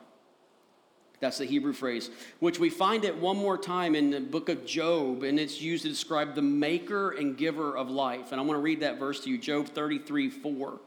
That's 1.19 1.39
the 1.39 1.45
Hebrew 1.45 1.73
phrase, 1.73 2.09
which 2.39 2.59
we 2.59 2.69
find 2.69 3.03
it 3.03 3.15
one 3.17 3.35
more 3.35 3.57
time 3.57 3.93
in 3.93 4.11
the 4.11 4.21
book 4.21 4.47
of 4.47 4.65
Job, 4.65 5.23
and 5.23 5.37
it's 5.37 5.61
used 5.61 5.83
to 5.83 5.89
describe 5.89 6.33
the 6.33 6.41
maker 6.41 7.11
and 7.11 7.37
giver 7.37 7.75
of 7.75 7.89
life. 7.89 8.31
And 8.31 8.39
I 8.39 8.43
want 8.43 8.57
to 8.57 8.61
read 8.61 8.79
that 8.81 8.99
verse 8.99 9.19
to 9.25 9.29
you 9.29 9.37
Job 9.37 9.67
33 9.67 10.29
4. 10.29 10.79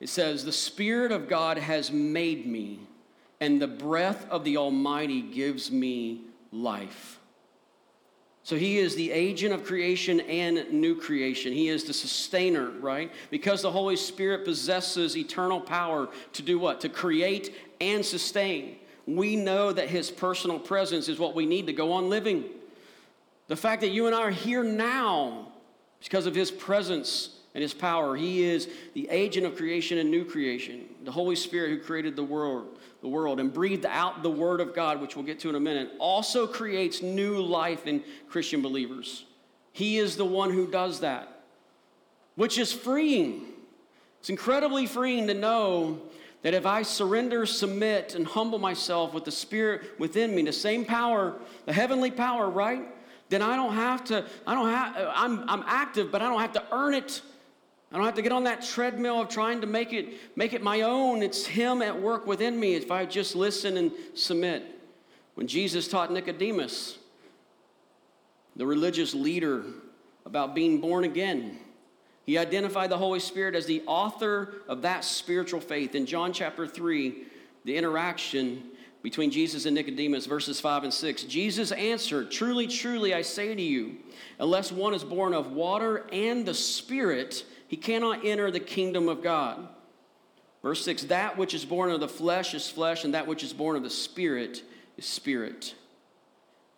It 0.00 0.08
says, 0.08 0.44
The 0.44 0.52
Spirit 0.52 1.12
of 1.12 1.28
God 1.28 1.58
has 1.58 1.92
made 1.92 2.46
me, 2.46 2.80
and 3.38 3.60
the 3.60 3.68
breath 3.68 4.26
of 4.30 4.44
the 4.44 4.56
Almighty 4.56 5.20
gives 5.20 5.70
me 5.70 6.22
life. 6.50 7.18
So 8.42 8.56
he 8.56 8.78
is 8.78 8.96
the 8.96 9.12
agent 9.12 9.52
of 9.52 9.64
creation 9.64 10.20
and 10.20 10.72
new 10.72 10.96
creation. 10.98 11.52
He 11.52 11.68
is 11.68 11.84
the 11.84 11.92
sustainer, 11.92 12.70
right? 12.70 13.12
Because 13.30 13.60
the 13.60 13.70
Holy 13.70 13.96
Spirit 13.96 14.46
possesses 14.46 15.16
eternal 15.16 15.60
power 15.60 16.08
to 16.32 16.42
do 16.42 16.58
what? 16.58 16.80
To 16.80 16.88
create 16.88 17.54
and 17.80 18.04
sustain. 18.04 18.76
We 19.06 19.36
know 19.36 19.72
that 19.72 19.88
his 19.88 20.10
personal 20.10 20.58
presence 20.58 21.08
is 21.08 21.18
what 21.18 21.34
we 21.34 21.46
need 21.46 21.66
to 21.66 21.72
go 21.72 21.92
on 21.92 22.10
living. 22.10 22.44
The 23.48 23.56
fact 23.56 23.80
that 23.80 23.88
you 23.88 24.06
and 24.06 24.14
I 24.14 24.20
are 24.20 24.30
here 24.30 24.62
now 24.62 25.48
is 26.00 26.06
because 26.06 26.26
of 26.26 26.34
his 26.34 26.50
presence 26.50 27.30
and 27.54 27.62
his 27.62 27.74
power. 27.74 28.16
He 28.16 28.44
is 28.44 28.68
the 28.94 29.08
agent 29.10 29.46
of 29.46 29.56
creation 29.56 29.98
and 29.98 30.10
new 30.10 30.24
creation, 30.24 30.84
the 31.04 31.10
Holy 31.10 31.34
Spirit 31.34 31.70
who 31.70 31.80
created 31.80 32.14
the 32.14 32.22
world, 32.22 32.78
the 33.02 33.08
world 33.08 33.40
and 33.40 33.52
breathed 33.52 33.86
out 33.86 34.22
the 34.22 34.30
word 34.30 34.60
of 34.60 34.74
God, 34.74 35.00
which 35.00 35.16
we'll 35.16 35.24
get 35.24 35.40
to 35.40 35.48
in 35.48 35.56
a 35.56 35.60
minute, 35.60 35.90
also 35.98 36.46
creates 36.46 37.02
new 37.02 37.40
life 37.40 37.86
in 37.86 38.04
Christian 38.28 38.62
believers. 38.62 39.24
He 39.72 39.98
is 39.98 40.16
the 40.16 40.24
one 40.24 40.52
who 40.52 40.66
does 40.66 41.00
that, 41.00 41.42
which 42.36 42.58
is 42.58 42.72
freeing. 42.72 43.46
It's 44.20 44.30
incredibly 44.30 44.86
freeing 44.86 45.26
to 45.26 45.34
know 45.34 46.00
that 46.42 46.54
if 46.54 46.66
I 46.66 46.82
surrender, 46.82 47.44
submit, 47.46 48.14
and 48.14 48.26
humble 48.26 48.58
myself 48.58 49.12
with 49.12 49.24
the 49.24 49.30
Spirit 49.30 49.98
within 49.98 50.34
me, 50.34 50.42
the 50.42 50.52
same 50.52 50.84
power, 50.84 51.34
the 51.66 51.72
heavenly 51.72 52.10
power, 52.10 52.48
right? 52.48 52.82
Then 53.28 53.42
I 53.42 53.56
don't 53.56 53.74
have 53.74 54.04
to, 54.04 54.24
I 54.46 54.54
don't 54.54 54.68
have, 54.68 55.12
I'm, 55.14 55.48
I'm 55.48 55.64
active, 55.66 56.10
but 56.10 56.22
I 56.22 56.28
don't 56.28 56.40
have 56.40 56.52
to 56.54 56.64
earn 56.72 56.94
it. 56.94 57.22
I 57.92 57.96
don't 57.96 58.04
have 58.04 58.14
to 58.14 58.22
get 58.22 58.32
on 58.32 58.44
that 58.44 58.62
treadmill 58.62 59.20
of 59.20 59.28
trying 59.28 59.60
to 59.60 59.66
make 59.66 59.92
it, 59.92 60.36
make 60.36 60.52
it 60.52 60.62
my 60.62 60.82
own. 60.82 61.22
It's 61.22 61.44
Him 61.44 61.82
at 61.82 62.00
work 62.00 62.26
within 62.26 62.58
me 62.58 62.74
if 62.74 62.90
I 62.90 63.04
just 63.04 63.36
listen 63.36 63.76
and 63.76 63.92
submit. 64.14 64.64
When 65.34 65.46
Jesus 65.46 65.88
taught 65.88 66.12
Nicodemus, 66.12 66.98
the 68.56 68.66
religious 68.66 69.14
leader, 69.14 69.64
about 70.26 70.54
being 70.54 70.80
born 70.80 71.04
again, 71.04 71.58
he 72.30 72.38
identified 72.38 72.92
the 72.92 72.96
Holy 72.96 73.18
Spirit 73.18 73.56
as 73.56 73.66
the 73.66 73.82
author 73.88 74.54
of 74.68 74.82
that 74.82 75.02
spiritual 75.02 75.60
faith. 75.60 75.96
In 75.96 76.06
John 76.06 76.32
chapter 76.32 76.64
3, 76.64 77.24
the 77.64 77.76
interaction 77.76 78.62
between 79.02 79.32
Jesus 79.32 79.66
and 79.66 79.74
Nicodemus, 79.74 80.26
verses 80.26 80.60
5 80.60 80.84
and 80.84 80.94
6. 80.94 81.24
Jesus 81.24 81.72
answered, 81.72 82.30
Truly, 82.30 82.68
truly, 82.68 83.14
I 83.14 83.22
say 83.22 83.52
to 83.52 83.60
you, 83.60 83.96
unless 84.38 84.70
one 84.70 84.94
is 84.94 85.02
born 85.02 85.34
of 85.34 85.50
water 85.50 86.06
and 86.12 86.46
the 86.46 86.54
Spirit, 86.54 87.44
he 87.66 87.76
cannot 87.76 88.24
enter 88.24 88.52
the 88.52 88.60
kingdom 88.60 89.08
of 89.08 89.24
God. 89.24 89.66
Verse 90.62 90.84
6 90.84 91.02
That 91.06 91.36
which 91.36 91.52
is 91.52 91.64
born 91.64 91.90
of 91.90 91.98
the 91.98 92.06
flesh 92.06 92.54
is 92.54 92.70
flesh, 92.70 93.02
and 93.02 93.12
that 93.14 93.26
which 93.26 93.42
is 93.42 93.52
born 93.52 93.74
of 93.74 93.82
the 93.82 93.90
spirit 93.90 94.62
is 94.96 95.04
spirit. 95.04 95.74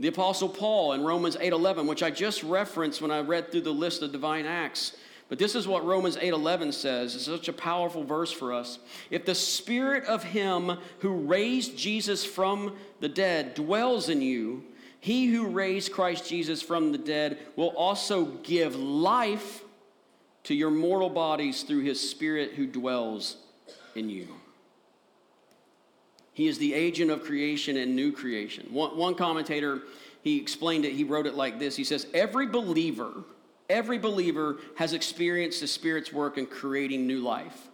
The 0.01 0.09
apostle 0.09 0.49
Paul 0.49 0.95
in 0.95 1.05
Romans 1.05 1.37
8:11, 1.37 1.87
which 1.87 2.03
I 2.03 2.11
just 2.11 2.43
referenced 2.43 3.03
when 3.03 3.11
I 3.11 3.21
read 3.21 3.53
through 3.53 3.61
the 3.61 3.75
list 3.75 4.01
of 4.01 4.13
divine 4.13 4.47
acts, 4.47 4.97
but 5.33 5.39
this 5.39 5.55
is 5.55 5.67
what 5.67 5.87
Romans 5.87 6.19
8:11 6.19 6.73
says. 6.73 7.15
It's 7.15 7.25
such 7.25 7.49
a 7.49 7.55
powerful 7.55 8.05
verse 8.05 8.31
for 8.31 8.53
us. 8.53 8.79
If 9.09 9.25
the 9.25 9.35
spirit 9.35 10.05
of 10.05 10.23
him 10.23 10.77
who 10.99 11.09
raised 11.09 11.75
Jesus 11.75 12.23
from 12.23 12.77
the 13.01 13.09
dead 13.09 13.55
dwells 13.55 14.11
in 14.11 14.21
you, 14.21 14.63
he 15.01 15.29
who 15.29 15.47
raised 15.47 15.91
Christ 15.91 16.29
Jesus 16.29 16.61
from 16.61 16.93
the 16.93 16.99
dead 16.99 17.39
will 17.57 17.71
also 17.71 18.27
give 18.43 18.77
life 18.77 19.63
to 20.45 20.55
your 20.55 20.71
mortal 20.71 21.09
bodies 21.09 21.63
through 21.63 21.81
his 21.81 22.11
Spirit 22.11 22.53
who 22.53 22.67
dwells 22.67 23.39
in 23.95 24.11
you. 24.11 24.29
He 26.35 26.47
is 26.47 26.59
the 26.59 26.75
agent 26.75 27.11
of 27.11 27.25
creation 27.25 27.79
and 27.79 27.97
new 27.97 28.13
creation. 28.13 28.67
One, 28.71 28.99
one 28.99 29.15
commentator, 29.15 29.81
he 30.23 30.37
explained 30.37 30.85
it, 30.85 30.93
he 30.93 31.05
wrote 31.05 31.27
it 31.27 31.37
like 31.37 31.59
this 31.59 31.75
He 31.75 31.85
says, 31.85 32.07
Every 32.13 32.47
believer, 32.47 33.25
every 33.73 33.99
believer 33.99 34.59
has 34.77 34.93
experienced 34.93 35.61
the 35.61 35.67
Spirit's 35.67 36.13
work 36.13 36.39
in 36.39 36.47
creating 36.47 37.07
new 37.07 37.19
life. 37.19 37.69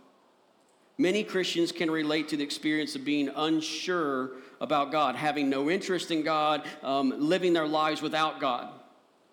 Many 0.96 1.22
Christians 1.24 1.72
can 1.72 1.90
relate 1.90 2.28
to 2.28 2.36
the 2.36 2.44
experience 2.44 2.96
of 2.96 3.04
being 3.04 3.28
unsure 3.34 4.30
about 4.60 4.90
God, 4.90 5.14
having 5.14 5.50
no 5.50 5.70
interest 5.70 6.10
in 6.10 6.22
God, 6.22 6.62
um, 6.82 7.12
living 7.18 7.52
their 7.52 7.68
lives 7.68 8.00
without 8.00 8.40
God 8.40 8.70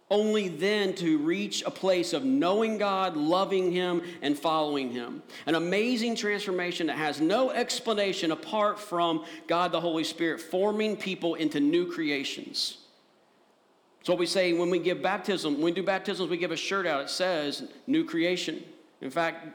only 0.10 0.49
then 0.49 0.93
to 0.93 1.17
reach 1.17 1.63
a 1.63 1.71
place 1.71 2.13
of 2.13 2.23
knowing 2.23 2.78
God, 2.78 3.17
loving 3.17 3.71
Him, 3.71 4.04
and 4.21 4.38
following 4.38 4.91
Him. 4.91 5.23
An 5.47 5.56
amazing 5.56 6.15
transformation 6.15 6.88
that 6.88 6.97
has 6.97 7.19
no 7.19 7.49
explanation 7.49 8.32
apart 8.32 8.80
from 8.80 9.25
God 9.47 9.71
the 9.71 9.82
Holy 9.82 10.04
Spirit 10.04 10.41
forming 10.41 10.95
people 10.95 11.36
into 11.36 11.60
new 11.60 11.91
creations. 11.91 12.78
So 14.06 14.13
we 14.13 14.28
say 14.28 14.54
when 14.54 14.70
we 14.70 14.78
give 14.78 15.02
baptism, 15.02 15.56
when 15.56 15.63
we 15.63 15.72
do 15.72 15.82
baptisms, 15.82 16.30
we 16.30 16.38
give 16.38 16.52
a 16.52 16.56
shirt 16.56 16.86
out. 16.86 17.02
It 17.02 17.10
says 17.10 17.63
new 17.88 18.06
creation. 18.06 18.63
In 19.02 19.10
fact, 19.10 19.48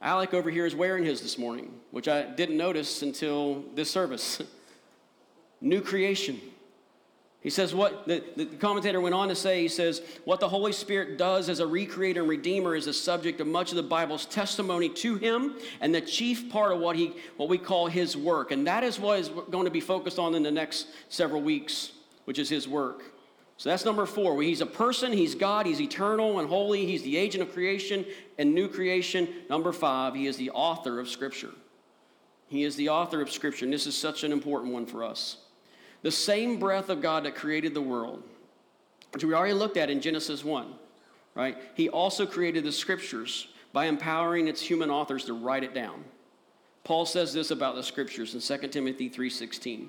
Alec 0.00 0.32
over 0.32 0.48
here 0.48 0.64
is 0.64 0.74
wearing 0.74 1.04
his 1.04 1.20
this 1.20 1.36
morning, 1.36 1.74
which 1.90 2.08
I 2.08 2.22
didn't 2.22 2.56
notice 2.56 3.02
until 3.02 3.66
this 3.74 3.90
service. 3.90 4.40
new 5.60 5.82
creation. 5.82 6.40
He 7.42 7.50
says, 7.50 7.74
what 7.74 8.08
the, 8.08 8.24
the 8.34 8.46
commentator 8.46 8.98
went 8.98 9.14
on 9.14 9.28
to 9.28 9.34
say, 9.34 9.60
he 9.60 9.68
says, 9.68 10.00
what 10.24 10.40
the 10.40 10.48
Holy 10.48 10.72
Spirit 10.72 11.18
does 11.18 11.50
as 11.50 11.60
a 11.60 11.64
recreator 11.64 12.20
and 12.20 12.28
redeemer 12.30 12.76
is 12.76 12.86
the 12.86 12.94
subject 12.94 13.42
of 13.42 13.46
much 13.46 13.72
of 13.72 13.76
the 13.76 13.82
Bible's 13.82 14.24
testimony 14.24 14.88
to 14.88 15.16
him 15.16 15.54
and 15.82 15.94
the 15.94 16.00
chief 16.00 16.50
part 16.50 16.72
of 16.72 16.78
what, 16.78 16.96
he, 16.96 17.12
what 17.36 17.50
we 17.50 17.58
call 17.58 17.88
his 17.88 18.16
work. 18.16 18.52
And 18.52 18.66
that 18.66 18.82
is 18.82 18.98
what 18.98 19.18
is 19.18 19.28
going 19.28 19.66
to 19.66 19.70
be 19.70 19.80
focused 19.80 20.18
on 20.18 20.34
in 20.34 20.42
the 20.42 20.50
next 20.50 20.86
several 21.10 21.42
weeks, 21.42 21.92
which 22.24 22.38
is 22.38 22.48
his 22.48 22.66
work. 22.66 23.12
So 23.58 23.70
that's 23.70 23.84
number 23.84 24.04
four. 24.04 24.40
He's 24.42 24.60
a 24.60 24.66
person, 24.66 25.12
he's 25.12 25.34
God, 25.34 25.66
he's 25.66 25.80
eternal 25.80 26.38
and 26.38 26.48
holy, 26.48 26.84
he's 26.84 27.02
the 27.02 27.16
agent 27.16 27.42
of 27.42 27.54
creation 27.54 28.04
and 28.38 28.54
new 28.54 28.68
creation. 28.68 29.28
Number 29.48 29.72
five, 29.72 30.14
he 30.14 30.26
is 30.26 30.36
the 30.36 30.50
author 30.50 31.00
of 31.00 31.08
Scripture. 31.08 31.52
He 32.48 32.64
is 32.64 32.76
the 32.76 32.90
author 32.90 33.22
of 33.22 33.30
Scripture, 33.30 33.64
and 33.64 33.72
this 33.72 33.86
is 33.86 33.96
such 33.96 34.24
an 34.24 34.32
important 34.32 34.72
one 34.72 34.86
for 34.86 35.02
us. 35.02 35.38
The 36.02 36.10
same 36.10 36.58
breath 36.58 36.90
of 36.90 37.00
God 37.00 37.24
that 37.24 37.34
created 37.34 37.72
the 37.72 37.80
world, 37.80 38.22
which 39.12 39.24
we 39.24 39.32
already 39.32 39.54
looked 39.54 39.78
at 39.78 39.90
in 39.90 40.00
Genesis 40.00 40.44
1, 40.44 40.72
right? 41.34 41.56
He 41.74 41.88
also 41.88 42.26
created 42.26 42.62
the 42.62 42.72
scriptures 42.72 43.48
by 43.72 43.86
empowering 43.86 44.48
its 44.48 44.60
human 44.60 44.90
authors 44.90 45.24
to 45.24 45.32
write 45.32 45.64
it 45.64 45.74
down. 45.74 46.04
Paul 46.84 47.06
says 47.06 47.32
this 47.32 47.50
about 47.50 47.74
the 47.74 47.82
scriptures 47.82 48.34
in 48.34 48.40
2 48.40 48.68
Timothy 48.68 49.08
3:16. 49.08 49.88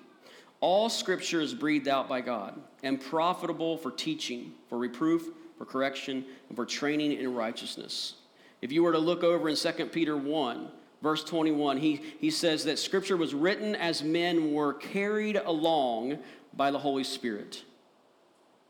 All 0.59 0.89
scripture 0.89 1.41
is 1.41 1.53
breathed 1.53 1.87
out 1.87 2.09
by 2.09 2.21
God 2.21 2.59
and 2.83 2.99
profitable 2.99 3.77
for 3.77 3.91
teaching, 3.91 4.53
for 4.69 4.77
reproof, 4.77 5.29
for 5.57 5.65
correction, 5.65 6.25
and 6.49 6.55
for 6.55 6.65
training 6.65 7.13
in 7.13 7.33
righteousness. 7.33 8.15
If 8.61 8.71
you 8.71 8.83
were 8.83 8.91
to 8.91 8.99
look 8.99 9.23
over 9.23 9.49
in 9.49 9.55
2 9.55 9.71
Peter 9.87 10.17
1, 10.17 10.67
verse 11.01 11.23
21, 11.23 11.77
he, 11.77 12.01
he 12.19 12.31
says 12.31 12.65
that 12.65 12.79
scripture 12.79 13.17
was 13.17 13.35
written 13.35 13.75
as 13.75 14.03
men 14.03 14.51
were 14.51 14.73
carried 14.73 15.35
along 15.35 16.17
by 16.55 16.71
the 16.71 16.79
Holy 16.79 17.03
Spirit. 17.03 17.63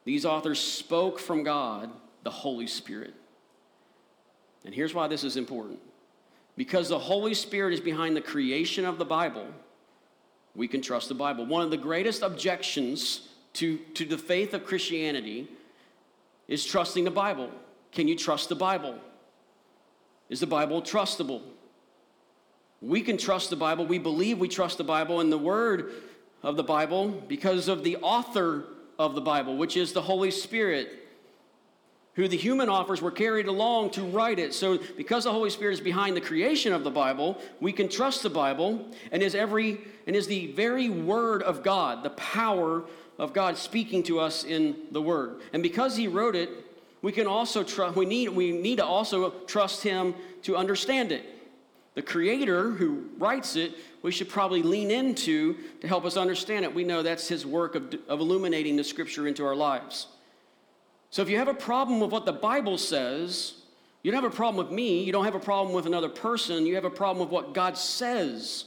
These 0.04 0.26
authors 0.26 0.60
spoke 0.60 1.20
from 1.20 1.44
God, 1.44 1.90
the 2.24 2.32
Holy 2.32 2.68
Spirit. 2.68 3.14
And 4.66 4.74
here's 4.74 4.94
why 4.94 5.08
this 5.08 5.24
is 5.24 5.38
important 5.38 5.80
because 6.58 6.90
the 6.90 7.00
Holy 7.00 7.34
Spirit 7.36 7.74
is 7.74 7.80
behind 7.80 8.16
the 8.16 8.22
creation 8.22 8.84
of 8.84 8.98
the 8.98 9.06
Bible, 9.06 9.46
we 10.58 10.68
can 10.68 10.82
trust 10.82 11.08
the 11.08 11.16
Bible. 11.16 11.46
One 11.46 11.62
of 11.62 11.70
the 11.70 11.78
greatest 11.78 12.24
objections 12.24 13.30
to, 13.54 13.78
to 13.94 14.04
the 14.04 14.18
faith 14.18 14.56
of 14.56 14.66
Christianity 14.66 15.48
is 16.48 16.66
trusting 16.66 17.04
the 17.04 17.12
Bible. 17.12 17.52
Can 17.92 18.08
you 18.08 18.16
trust 18.16 18.50
the 18.50 18.56
Bible? 18.56 18.98
Is 20.30 20.40
the 20.40 20.48
Bible 20.48 20.82
trustable? 20.82 21.42
We 22.82 23.02
can 23.02 23.18
trust 23.18 23.52
the 23.52 23.56
Bible. 23.56 23.86
We 23.86 24.00
believe 24.00 24.40
we 24.40 24.48
trust 24.48 24.80
the 24.80 24.84
Bible 24.84 25.20
and 25.20 25.32
the 25.32 25.38
Word 25.38 25.92
of 26.42 26.58
the 26.58 26.64
Bible 26.64 27.10
because 27.28 27.68
of 27.68 27.84
the 27.84 27.98
author 27.98 28.66
of 28.98 29.14
the 29.14 29.22
Bible, 29.22 29.58
which 29.58 29.78
is 29.78 29.94
the 29.94 30.02
Holy 30.02 30.32
Spirit, 30.32 31.07
who 32.18 32.28
the 32.28 32.36
human 32.36 32.68
authors 32.68 33.00
were 33.00 33.12
carried 33.12 33.48
along 33.48 33.92
to 33.92 34.02
write 34.02 34.40
it. 34.40 34.52
So, 34.52 34.80
because 34.98 35.24
the 35.26 35.32
Holy 35.32 35.52
Spirit 35.52 35.74
is 35.74 35.82
behind 35.82 36.18
the 36.18 36.22
creation 36.22 36.74
of 36.74 36.84
the 36.84 36.90
Bible, 36.90 37.40
we 37.62 37.72
can 37.72 37.88
trust 37.88 38.24
the 38.24 38.30
Bible 38.30 38.88
and 39.12 39.22
is 39.22 39.36
every 39.36 39.80
and 40.08 40.16
is 40.16 40.26
the 40.26 40.48
very 40.48 40.90
Word 40.90 41.44
of 41.44 41.62
God, 41.62 42.04
the 42.04 42.10
power 42.10 42.84
of 43.20 43.34
God 43.34 43.56
speaking 43.56 44.02
to 44.04 44.20
us 44.20 44.44
in 44.44 44.76
the 44.92 45.02
Word. 45.02 45.42
And 45.54 45.62
because 45.62 45.96
He 45.96 46.08
wrote 46.08 46.36
it, 46.36 46.50
we 47.04 47.12
can 47.12 47.28
also 47.28 47.64
trust, 47.64 47.96
we 47.96 48.08
need, 48.08 48.30
we 48.30 48.52
need 48.52 48.78
to 48.78 48.86
also 48.86 49.30
trust 49.46 49.84
Him 49.84 50.16
to 50.42 50.58
understand 50.58 51.12
it. 51.12 51.24
The 51.94 52.02
Creator 52.02 52.72
who 52.72 53.10
writes 53.20 53.56
it, 53.56 53.76
we 54.02 54.12
should 54.12 54.30
probably 54.30 54.64
lean 54.64 54.90
into 54.90 55.56
to 55.82 55.88
help 55.88 56.04
us 56.04 56.18
understand 56.18 56.66
it. 56.66 56.74
We 56.74 56.84
know 56.84 57.04
that's 57.04 57.28
His 57.28 57.46
work 57.46 57.76
of, 57.76 57.94
of 58.08 58.20
illuminating 58.22 58.76
the 58.76 58.84
Scripture 58.84 59.28
into 59.28 59.46
our 59.46 59.56
lives. 59.56 60.08
So 61.18 61.24
if 61.24 61.32
you 61.32 61.40
have 61.40 61.48
a 61.48 61.54
problem 61.56 62.00
with 62.00 62.12
what 62.12 62.28
the 62.28 62.32
Bible 62.32 62.78
says, 62.78 63.56
you 64.04 64.12
don't 64.12 64.22
have 64.22 64.32
a 64.32 64.36
problem 64.36 64.64
with 64.64 64.72
me, 64.72 65.04
you 65.04 65.12
don't 65.12 65.26
have 65.26 65.34
a 65.34 65.40
problem 65.40 65.74
with 65.74 65.88
another 65.88 66.10
person, 66.10 66.68
you 66.68 66.76
have 66.76 66.86
a 66.86 66.92
problem 66.92 67.26
with 67.26 67.34
what 67.34 67.56
God 67.56 67.76
says. 67.76 68.66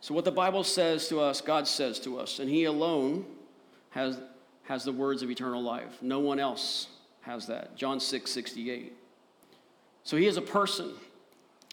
So, 0.00 0.14
what 0.14 0.24
the 0.24 0.30
Bible 0.30 0.62
says 0.62 1.08
to 1.08 1.18
us, 1.18 1.40
God 1.40 1.66
says 1.66 1.98
to 1.98 2.20
us, 2.20 2.38
and 2.38 2.48
He 2.48 2.62
alone 2.62 3.26
has, 3.90 4.16
has 4.62 4.84
the 4.84 4.92
words 4.92 5.24
of 5.24 5.32
eternal 5.32 5.60
life. 5.60 6.00
No 6.00 6.20
one 6.20 6.38
else 6.38 6.86
has 7.22 7.48
that. 7.48 7.74
John 7.74 7.98
6 7.98 8.30
68. 8.30 8.92
So, 10.04 10.16
He 10.16 10.28
is 10.28 10.36
a 10.36 10.42
person. 10.42 10.92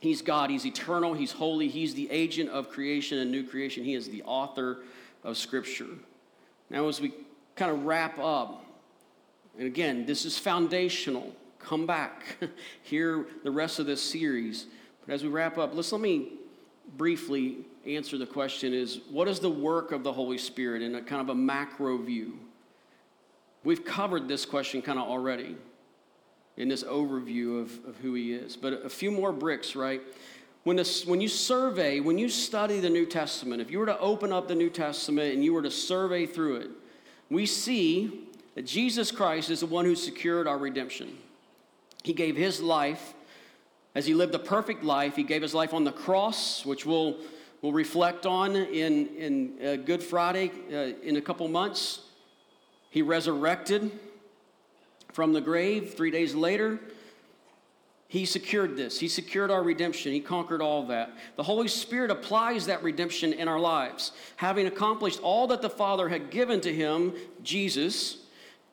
He's 0.01 0.23
God. 0.23 0.49
He's 0.49 0.65
eternal. 0.65 1.13
He's 1.13 1.31
holy. 1.31 1.67
He's 1.67 1.93
the 1.93 2.09
agent 2.09 2.49
of 2.49 2.71
creation 2.71 3.19
and 3.19 3.29
new 3.29 3.43
creation. 3.43 3.83
He 3.83 3.93
is 3.93 4.09
the 4.09 4.23
author 4.23 4.79
of 5.23 5.37
Scripture. 5.37 5.89
Now, 6.71 6.87
as 6.87 6.99
we 6.99 7.13
kind 7.55 7.71
of 7.71 7.85
wrap 7.85 8.17
up, 8.19 8.65
and 9.57 9.67
again, 9.67 10.05
this 10.05 10.25
is 10.25 10.37
foundational. 10.37 11.35
Come 11.59 11.85
back, 11.85 12.37
hear 12.83 13.25
the 13.43 13.51
rest 13.51 13.79
of 13.79 13.85
this 13.85 14.01
series. 14.01 14.65
But 15.05 15.13
as 15.13 15.23
we 15.23 15.29
wrap 15.29 15.57
up, 15.57 15.75
let's 15.75 15.91
let 15.91 16.01
me 16.01 16.33
briefly 16.97 17.57
answer 17.85 18.17
the 18.17 18.25
question 18.25 18.73
is 18.73 19.01
what 19.09 19.27
is 19.27 19.39
the 19.39 19.49
work 19.49 19.91
of 19.91 20.03
the 20.03 20.11
Holy 20.11 20.37
Spirit 20.37 20.81
in 20.81 20.95
a 20.95 21.01
kind 21.01 21.21
of 21.21 21.29
a 21.29 21.35
macro 21.35 21.97
view? 21.97 22.39
We've 23.63 23.85
covered 23.85 24.27
this 24.27 24.45
question 24.45 24.81
kind 24.81 24.97
of 24.97 25.07
already 25.07 25.55
in 26.57 26.67
this 26.67 26.83
overview 26.83 27.61
of, 27.61 27.85
of 27.85 27.97
who 27.97 28.13
he 28.13 28.33
is. 28.33 28.55
But 28.55 28.85
a 28.85 28.89
few 28.89 29.11
more 29.11 29.31
bricks, 29.31 29.75
right? 29.75 30.01
When, 30.63 30.75
this, 30.75 31.05
when 31.05 31.21
you 31.21 31.27
survey, 31.27 31.99
when 31.99 32.17
you 32.17 32.29
study 32.29 32.79
the 32.79 32.89
New 32.89 33.05
Testament, 33.05 33.61
if 33.61 33.71
you 33.71 33.79
were 33.79 33.85
to 33.85 33.99
open 33.99 34.31
up 34.31 34.47
the 34.47 34.55
New 34.55 34.69
Testament 34.69 35.33
and 35.33 35.43
you 35.43 35.53
were 35.53 35.61
to 35.61 35.71
survey 35.71 36.25
through 36.25 36.57
it, 36.57 36.69
we 37.31 37.45
see 37.45 38.27
that 38.55 38.65
Jesus 38.65 39.09
Christ 39.09 39.49
is 39.49 39.61
the 39.61 39.65
one 39.65 39.85
who 39.85 39.95
secured 39.95 40.47
our 40.47 40.57
redemption. 40.57 41.17
He 42.03 42.11
gave 42.11 42.35
his 42.35 42.59
life 42.61 43.13
as 43.95 44.05
he 44.05 44.13
lived 44.13 44.35
a 44.35 44.39
perfect 44.39 44.83
life. 44.83 45.15
He 45.15 45.23
gave 45.23 45.41
his 45.41 45.53
life 45.53 45.73
on 45.73 45.85
the 45.85 45.93
cross, 45.93 46.65
which 46.65 46.85
we'll, 46.85 47.15
we'll 47.61 47.71
reflect 47.71 48.25
on 48.25 48.57
in, 48.57 49.07
in 49.15 49.65
uh, 49.65 49.75
Good 49.77 50.03
Friday 50.03 50.51
uh, 50.69 50.99
in 51.07 51.15
a 51.15 51.21
couple 51.21 51.47
months. 51.47 52.01
He 52.89 53.01
resurrected 53.01 53.91
from 55.13 55.31
the 55.31 55.41
grave 55.41 55.93
three 55.93 56.11
days 56.11 56.35
later. 56.35 56.81
He 58.11 58.25
secured 58.25 58.75
this. 58.75 58.99
He 58.99 59.07
secured 59.07 59.51
our 59.51 59.63
redemption. 59.63 60.11
He 60.11 60.19
conquered 60.19 60.61
all 60.61 60.85
that. 60.87 61.13
The 61.37 61.43
Holy 61.43 61.69
Spirit 61.69 62.11
applies 62.11 62.65
that 62.65 62.83
redemption 62.83 63.31
in 63.31 63.47
our 63.47 63.57
lives. 63.57 64.11
Having 64.35 64.67
accomplished 64.67 65.21
all 65.21 65.47
that 65.47 65.61
the 65.61 65.69
Father 65.69 66.09
had 66.09 66.29
given 66.29 66.59
to 66.59 66.73
him, 66.73 67.13
Jesus, 67.41 68.17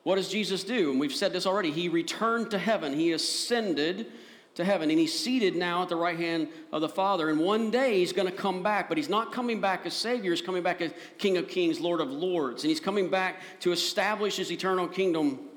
what 0.03 0.15
does 0.15 0.27
Jesus 0.27 0.65
do? 0.65 0.91
And 0.91 0.99
we've 0.99 1.15
said 1.15 1.31
this 1.31 1.45
already. 1.45 1.71
He 1.71 1.87
returned 1.87 2.51
to 2.51 2.57
heaven, 2.57 2.91
he 2.91 3.13
ascended 3.13 4.07
to 4.55 4.65
heaven, 4.65 4.89
and 4.89 4.99
he's 4.99 5.17
seated 5.17 5.55
now 5.55 5.83
at 5.83 5.87
the 5.87 5.95
right 5.95 6.19
hand 6.19 6.49
of 6.73 6.81
the 6.81 6.89
Father. 6.89 7.29
And 7.29 7.39
one 7.39 7.71
day 7.71 7.99
he's 7.99 8.11
going 8.11 8.27
to 8.27 8.35
come 8.35 8.61
back, 8.61 8.89
but 8.89 8.97
he's 8.97 9.07
not 9.07 9.31
coming 9.31 9.61
back 9.61 9.85
as 9.85 9.93
Savior, 9.93 10.31
he's 10.31 10.41
coming 10.41 10.63
back 10.63 10.81
as 10.81 10.91
King 11.17 11.37
of 11.37 11.47
Kings, 11.47 11.79
Lord 11.79 12.01
of 12.01 12.11
Lords. 12.11 12.65
And 12.65 12.69
he's 12.69 12.81
coming 12.81 13.09
back 13.09 13.39
to 13.61 13.71
establish 13.71 14.35
his 14.35 14.51
eternal 14.51 14.85
kingdom. 14.85 15.48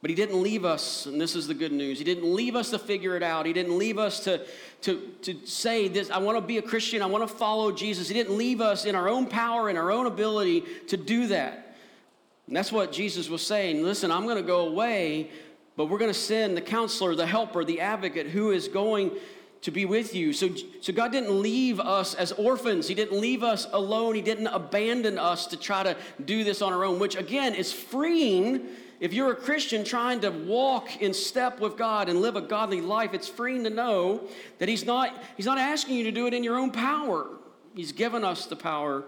But 0.00 0.08
he 0.08 0.16
didn't 0.16 0.42
leave 0.42 0.64
us, 0.64 1.04
and 1.04 1.20
this 1.20 1.36
is 1.36 1.46
the 1.46 1.52
good 1.52 1.72
news. 1.72 1.98
He 1.98 2.04
didn't 2.04 2.34
leave 2.34 2.56
us 2.56 2.70
to 2.70 2.78
figure 2.78 3.16
it 3.16 3.22
out. 3.22 3.44
He 3.44 3.52
didn't 3.52 3.76
leave 3.76 3.98
us 3.98 4.20
to, 4.24 4.46
to, 4.82 4.98
to 5.22 5.46
say 5.46 5.88
this, 5.88 6.10
I 6.10 6.18
want 6.18 6.38
to 6.38 6.40
be 6.40 6.56
a 6.56 6.62
Christian, 6.62 7.02
I 7.02 7.06
want 7.06 7.28
to 7.28 7.34
follow 7.34 7.70
Jesus. 7.70 8.08
He 8.08 8.14
didn't 8.14 8.36
leave 8.38 8.62
us 8.62 8.86
in 8.86 8.94
our 8.94 9.10
own 9.10 9.26
power 9.26 9.68
and 9.68 9.76
our 9.76 9.90
own 9.90 10.06
ability 10.06 10.64
to 10.88 10.96
do 10.96 11.26
that. 11.26 11.76
And 12.46 12.56
that's 12.56 12.72
what 12.72 12.92
Jesus 12.92 13.28
was 13.28 13.46
saying. 13.46 13.82
Listen, 13.82 14.10
I'm 14.10 14.24
going 14.24 14.38
to 14.38 14.42
go 14.42 14.66
away, 14.68 15.30
but 15.76 15.86
we're 15.86 15.98
going 15.98 16.12
to 16.12 16.18
send 16.18 16.56
the 16.56 16.62
counselor, 16.62 17.14
the 17.14 17.26
helper, 17.26 17.62
the 17.62 17.80
advocate 17.80 18.26
who 18.26 18.52
is 18.52 18.68
going 18.68 19.12
to 19.60 19.70
be 19.70 19.84
with 19.84 20.14
you. 20.14 20.32
So, 20.32 20.48
so 20.80 20.94
God 20.94 21.12
didn't 21.12 21.42
leave 21.42 21.78
us 21.78 22.14
as 22.14 22.32
orphans. 22.32 22.88
He 22.88 22.94
didn't 22.94 23.20
leave 23.20 23.42
us 23.42 23.68
alone. 23.72 24.14
He 24.14 24.22
didn't 24.22 24.46
abandon 24.46 25.18
us 25.18 25.46
to 25.48 25.58
try 25.58 25.82
to 25.82 25.96
do 26.24 26.42
this 26.42 26.62
on 26.62 26.72
our 26.72 26.84
own, 26.84 26.98
which 26.98 27.16
again 27.16 27.54
is 27.54 27.70
freeing. 27.70 28.66
If 29.00 29.14
you're 29.14 29.32
a 29.32 29.36
Christian 29.36 29.82
trying 29.82 30.20
to 30.20 30.30
walk 30.30 31.00
in 31.00 31.14
step 31.14 31.58
with 31.58 31.78
God 31.78 32.10
and 32.10 32.20
live 32.20 32.36
a 32.36 32.42
godly 32.42 32.82
life, 32.82 33.14
it's 33.14 33.28
freeing 33.28 33.64
to 33.64 33.70
know 33.70 34.28
that 34.58 34.68
He's 34.68 34.84
not, 34.84 35.22
he's 35.38 35.46
not 35.46 35.56
asking 35.56 35.96
you 35.96 36.04
to 36.04 36.12
do 36.12 36.26
it 36.26 36.34
in 36.34 36.44
your 36.44 36.58
own 36.58 36.70
power. 36.70 37.26
He's 37.74 37.92
given 37.92 38.24
us 38.24 38.44
the 38.44 38.56
power 38.56 39.04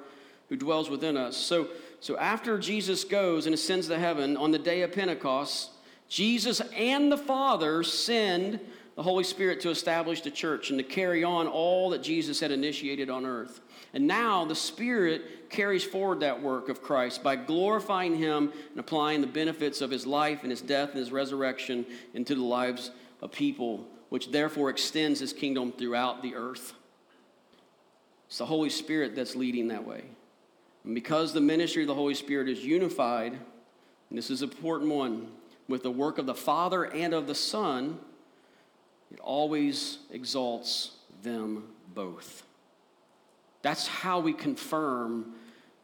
who 0.49 0.57
dwells 0.57 0.89
within 0.89 1.19
us. 1.19 1.37
So, 1.37 1.69
so 2.01 2.17
after 2.17 2.59
Jesus 2.59 3.05
goes 3.05 3.45
and 3.45 3.55
ascends 3.55 3.89
to 3.89 3.99
heaven 3.99 4.37
on 4.37 4.51
the 4.51 4.59
day 4.59 4.81
of 4.81 4.93
Pentecost, 4.93 5.71
Jesus 6.09 6.61
and 6.75 7.13
the 7.13 7.19
Father 7.19 7.83
send 7.83 8.61
the 8.97 9.03
Holy 9.03 9.25
Spirit 9.25 9.61
to 9.63 9.71
establish 9.71 10.21
the 10.21 10.31
church 10.31 10.71
and 10.71 10.79
to 10.79 10.85
carry 10.85 11.25
on 11.25 11.47
all 11.47 11.91
that 11.91 12.03
Jesus 12.03 12.41
had 12.41 12.51
initiated 12.51 13.09
on 13.09 13.25
earth. 13.25 13.61
And 13.95 14.07
now 14.07 14.45
the 14.45 14.55
Spirit 14.55 15.51
carries 15.51 15.85
forward 15.85 16.21
that 16.21 16.43
work 16.43 16.69
of 16.69 16.83
Christ 16.83 17.23
by 17.23 17.37
glorifying 17.37 18.17
Him 18.17 18.53
and 18.71 18.81
applying 18.81 19.21
the 19.21 19.27
benefits 19.27 19.81
of 19.81 19.91
His 19.91 20.07
life 20.07 20.41
and 20.43 20.51
His 20.51 20.63
death 20.63 20.91
and 20.91 20.99
His 20.99 21.13
resurrection 21.13 21.85
into 22.15 22.35
the 22.35 22.43
lives 22.43 22.91
of 23.21 23.33
people, 23.33 23.87
which 24.09 24.31
therefore 24.31 24.71
extends 24.71 25.21
His 25.21 25.33
kingdom 25.33 25.73
throughout 25.73 26.23
the 26.23 26.35
earth. 26.35 26.73
It's 28.29 28.39
the 28.39 28.47
Holy 28.47 28.71
Spirit 28.71 29.15
that's 29.15 29.37
leading 29.37 29.69
that 29.69 29.87
way. 29.87 30.05
And 30.85 30.95
because 30.95 31.35
the 31.35 31.41
ministry 31.43 31.83
of 31.83 31.89
the 31.89 31.95
Holy 31.95 32.15
Spirit 32.15 32.49
is 32.49 32.65
unified, 32.65 33.33
and 33.33 34.19
this 34.19 34.31
is 34.31 34.41
an 34.41 34.49
important 34.49 34.91
one, 34.91 35.29
with 35.69 35.83
the 35.83 35.91
work 35.91 36.17
of 36.17 36.25
the 36.27 36.35
Father 36.35 36.85
and 36.85 37.13
of 37.13 37.27
the 37.27 37.35
Son, 37.35 37.99
it 39.13 39.21
always 39.21 39.99
exalts 40.11 40.93
them 41.23 41.65
both. 41.95 42.45
That's 43.63 43.87
how 43.87 44.21
we 44.21 44.33
confirm 44.33 45.35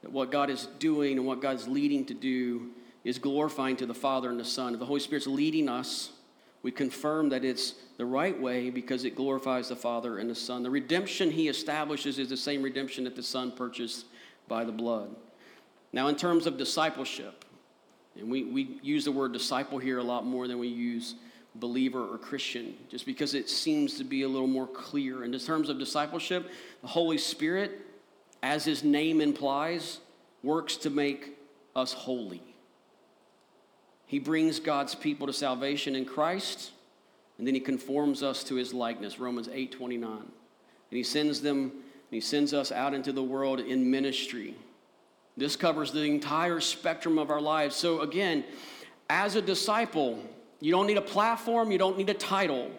that 0.03 0.12
what 0.12 0.31
God 0.31 0.51
is 0.51 0.67
doing 0.79 1.17
and 1.17 1.27
what 1.27 1.41
God 1.41 1.57
is 1.57 1.67
leading 1.67 2.05
to 2.07 2.14
do 2.14 2.71
is 3.05 3.19
glorifying 3.19 3.77
to 3.77 3.87
the 3.87 3.95
Father 3.95 4.31
and 4.31 4.38
the 4.38 4.45
Son. 4.45 4.75
If 4.75 4.81
the 4.81 4.87
Holy 4.87 5.01
Spirit's 5.01 5.27
leading 5.27 5.69
us, 5.69 6.11
we 6.62 6.73
confirm 6.73 7.29
that 7.31 7.45
it's 7.45 7.75
the 7.97 8.05
right 8.05 8.38
way 8.38 8.71
because 8.71 9.05
it 9.05 9.14
glorifies 9.14 9.69
the 9.69 9.77
Father 9.77 10.19
and 10.19 10.29
the 10.29 10.35
Son. 10.35 10.62
The 10.62 10.71
redemption 10.71 11.31
He 11.31 11.49
establishes 11.49 12.19
is 12.19 12.29
the 12.29 12.37
same 12.37 12.62
redemption 12.62 13.05
that 13.05 13.17
the 13.17 13.23
Son 13.23 13.53
purchased 13.53 14.07
by 14.49 14.64
the 14.64 14.73
blood. 14.73 15.14
Now, 15.93 16.09
in 16.09 16.17
terms 16.17 16.47
of 16.47 16.59
discipleship, 16.59 17.45
and 18.19 18.31
we, 18.31 18.45
we 18.45 18.79
use 18.83 19.05
the 19.05 19.12
word 19.12 19.33
disciple 19.33 19.79
here 19.79 19.99
a 19.99 20.03
lot 20.03 20.27
more 20.27 20.49
than 20.49 20.59
we 20.59 20.69
use 20.69 21.14
believer 21.61 22.05
or 22.05 22.18
Christian, 22.18 22.75
just 22.90 23.07
because 23.07 23.35
it 23.35 23.49
seems 23.49 23.99
to 23.99 24.05
be 24.05 24.23
a 24.23 24.29
little 24.29 24.47
more 24.49 24.66
clear. 24.66 25.23
And 25.25 25.35
in 25.35 25.40
terms 25.40 25.68
of 25.68 25.79
discipleship, 25.79 26.51
the 26.83 26.88
Holy 26.88 27.18
Spirit, 27.18 27.81
as 28.42 28.64
his 28.64 28.85
name 28.85 29.21
implies, 29.21 29.99
works 30.42 30.77
to 30.79 30.90
make 30.90 31.37
us 31.75 31.92
holy. 31.92 32.42
He 34.07 34.18
brings 34.18 34.59
God's 34.61 34.94
people 34.94 35.27
to 35.27 35.33
salvation 35.33 35.94
in 35.94 36.05
Christ, 36.05 36.71
and 37.37 37.47
then 37.47 37.55
he 37.55 37.61
conforms 37.61 38.23
us 38.23 38.42
to 38.44 38.55
his 38.55 38.73
likeness, 38.73 39.18
Romans 39.18 39.49
8 39.53 39.73
29. 39.73 40.11
And 40.11 40.27
he 40.90 41.03
sends 41.03 41.40
them 41.40 41.73
he 42.11 42.21
sends 42.21 42.55
us 42.55 42.73
out 42.73 42.94
into 42.94 43.12
the 43.12 43.23
world 43.23 43.61
in 43.61 43.90
ministry. 43.90 44.55
This 45.37 45.57
covers 45.57 45.92
the 45.92 46.03
entire 46.03 46.61
spectrum 46.61 47.18
of 47.18 47.31
our 47.31 47.40
lives. 47.40 47.77
So, 47.77 48.01
again, 48.01 48.44
as 49.11 49.37
a 49.37 49.42
disciple, 49.42 50.18
you 50.61 50.73
don't 50.73 50.87
need 50.87 50.97
a 50.97 51.03
platform, 51.03 51.71
you 51.71 51.79
don't 51.79 51.97
need 51.97 52.11
a 52.11 52.14
title. 52.14 52.71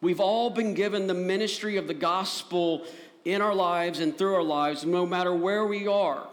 We've 0.00 0.20
all 0.20 0.50
been 0.50 0.74
given 0.74 1.06
the 1.06 1.14
ministry 1.14 1.76
of 1.76 1.86
the 1.86 1.94
gospel 1.94 2.84
in 3.24 3.42
our 3.42 3.54
lives 3.54 4.00
and 4.00 4.16
through 4.16 4.34
our 4.34 4.42
lives, 4.42 4.84
no 4.84 5.04
matter 5.04 5.34
where 5.34 5.66
we 5.66 5.88
are, 5.88 6.28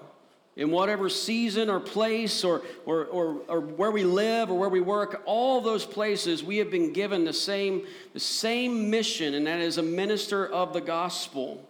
in 0.56 0.70
whatever 0.70 1.10
season 1.10 1.70
or 1.70 1.80
place 1.80 2.44
or, 2.44 2.62
or, 2.86 3.06
or, 3.06 3.38
or 3.48 3.60
where 3.62 3.90
we 3.90 4.04
live 4.04 4.52
or 4.52 4.60
where 4.60 4.70
we 4.70 4.82
work, 4.82 5.24
all 5.26 5.62
those 5.62 5.86
places, 5.86 6.44
we 6.44 6.58
have 6.58 6.70
been 6.70 6.94
given 6.94 7.26
the 7.26 7.34
same, 7.34 7.88
the 8.14 8.20
same 8.20 8.90
mission, 8.92 9.34
and 9.34 9.48
that 9.48 9.60
is 9.60 9.80
a 9.80 9.84
minister 9.84 10.46
of 10.46 10.74
the 10.74 10.82
gospel 10.82 11.68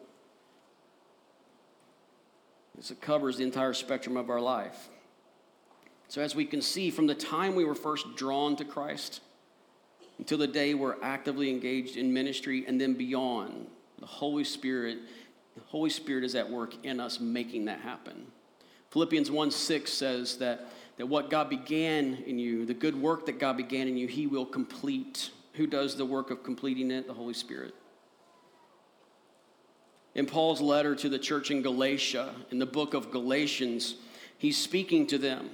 it 2.92 3.02
covers 3.02 3.38
the 3.38 3.44
entire 3.44 3.74
spectrum 3.74 4.18
of 4.18 4.30
our 4.30 4.42
life. 4.42 4.90
So, 6.14 6.22
as 6.22 6.36
we 6.36 6.46
can 6.46 6.62
see, 6.62 6.92
from 6.92 7.08
the 7.08 7.16
time 7.16 7.56
we 7.56 7.66
were 7.66 7.74
first 7.74 8.16
drawn 8.16 8.56
to 8.58 8.64
Christ 8.64 9.22
until 10.20 10.38
the 10.38 10.46
day 10.46 10.76
we're 10.76 11.02
actively 11.02 11.50
engaged 11.50 11.98
in 11.98 12.14
ministry 12.14 12.66
and 12.68 12.80
then 12.80 12.94
beyond, 12.94 13.66
the 13.98 14.06
Holy 14.06 14.44
Spirit, 14.44 15.00
the 15.56 15.64
Holy 15.66 15.90
Spirit 15.90 16.24
is 16.24 16.36
at 16.36 16.48
work 16.48 16.76
in 16.86 17.00
us 17.00 17.20
making 17.20 17.66
that 17.66 17.80
happen. 17.80 18.28
Philippians 18.92 19.32
1 19.32 19.50
6 19.50 19.92
says 19.92 20.38
that 20.38 20.68
that 20.98 21.08
what 21.08 21.32
God 21.32 21.50
began 21.50 22.22
in 22.28 22.38
you, 22.38 22.68
the 22.68 22.76
good 22.76 23.02
work 23.02 23.26
that 23.26 23.40
God 23.40 23.58
began 23.58 23.88
in 23.88 23.98
you, 23.98 24.06
He 24.06 24.28
will 24.28 24.46
complete. 24.46 25.32
Who 25.54 25.66
does 25.66 25.96
the 25.96 26.06
work 26.06 26.30
of 26.30 26.44
completing 26.44 26.92
it? 26.92 27.08
The 27.08 27.14
Holy 27.16 27.34
Spirit. 27.34 27.74
In 30.14 30.28
Paul's 30.28 30.62
letter 30.62 30.94
to 30.94 31.10
the 31.10 31.18
church 31.18 31.50
in 31.50 31.64
Galatia, 31.64 32.36
in 32.52 32.60
the 32.60 32.68
book 32.68 32.94
of 32.94 33.10
Galatians, 33.10 33.96
he's 34.38 34.60
speaking 34.60 35.08
to 35.08 35.18
them. 35.18 35.50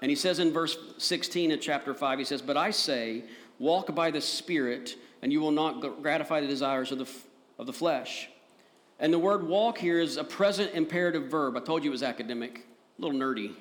And 0.00 0.10
he 0.10 0.16
says 0.16 0.38
in 0.38 0.52
verse 0.52 0.76
16 0.98 1.52
of 1.52 1.60
chapter 1.60 1.94
5, 1.94 2.18
he 2.18 2.24
says, 2.24 2.40
But 2.40 2.56
I 2.56 2.70
say, 2.70 3.24
walk 3.58 3.94
by 3.94 4.10
the 4.10 4.20
Spirit, 4.20 4.96
and 5.22 5.32
you 5.32 5.40
will 5.40 5.50
not 5.50 5.80
gratify 6.02 6.40
the 6.40 6.46
desires 6.46 6.92
of 6.92 6.98
the, 6.98 7.08
of 7.58 7.66
the 7.66 7.72
flesh. 7.72 8.28
And 9.00 9.12
the 9.12 9.18
word 9.18 9.46
walk 9.46 9.78
here 9.78 10.00
is 10.00 10.16
a 10.16 10.24
present 10.24 10.74
imperative 10.74 11.24
verb. 11.24 11.56
I 11.56 11.60
told 11.60 11.84
you 11.84 11.90
it 11.90 11.92
was 11.92 12.02
academic, 12.02 12.66
a 12.98 13.02
little 13.02 13.18
nerdy. 13.18 13.54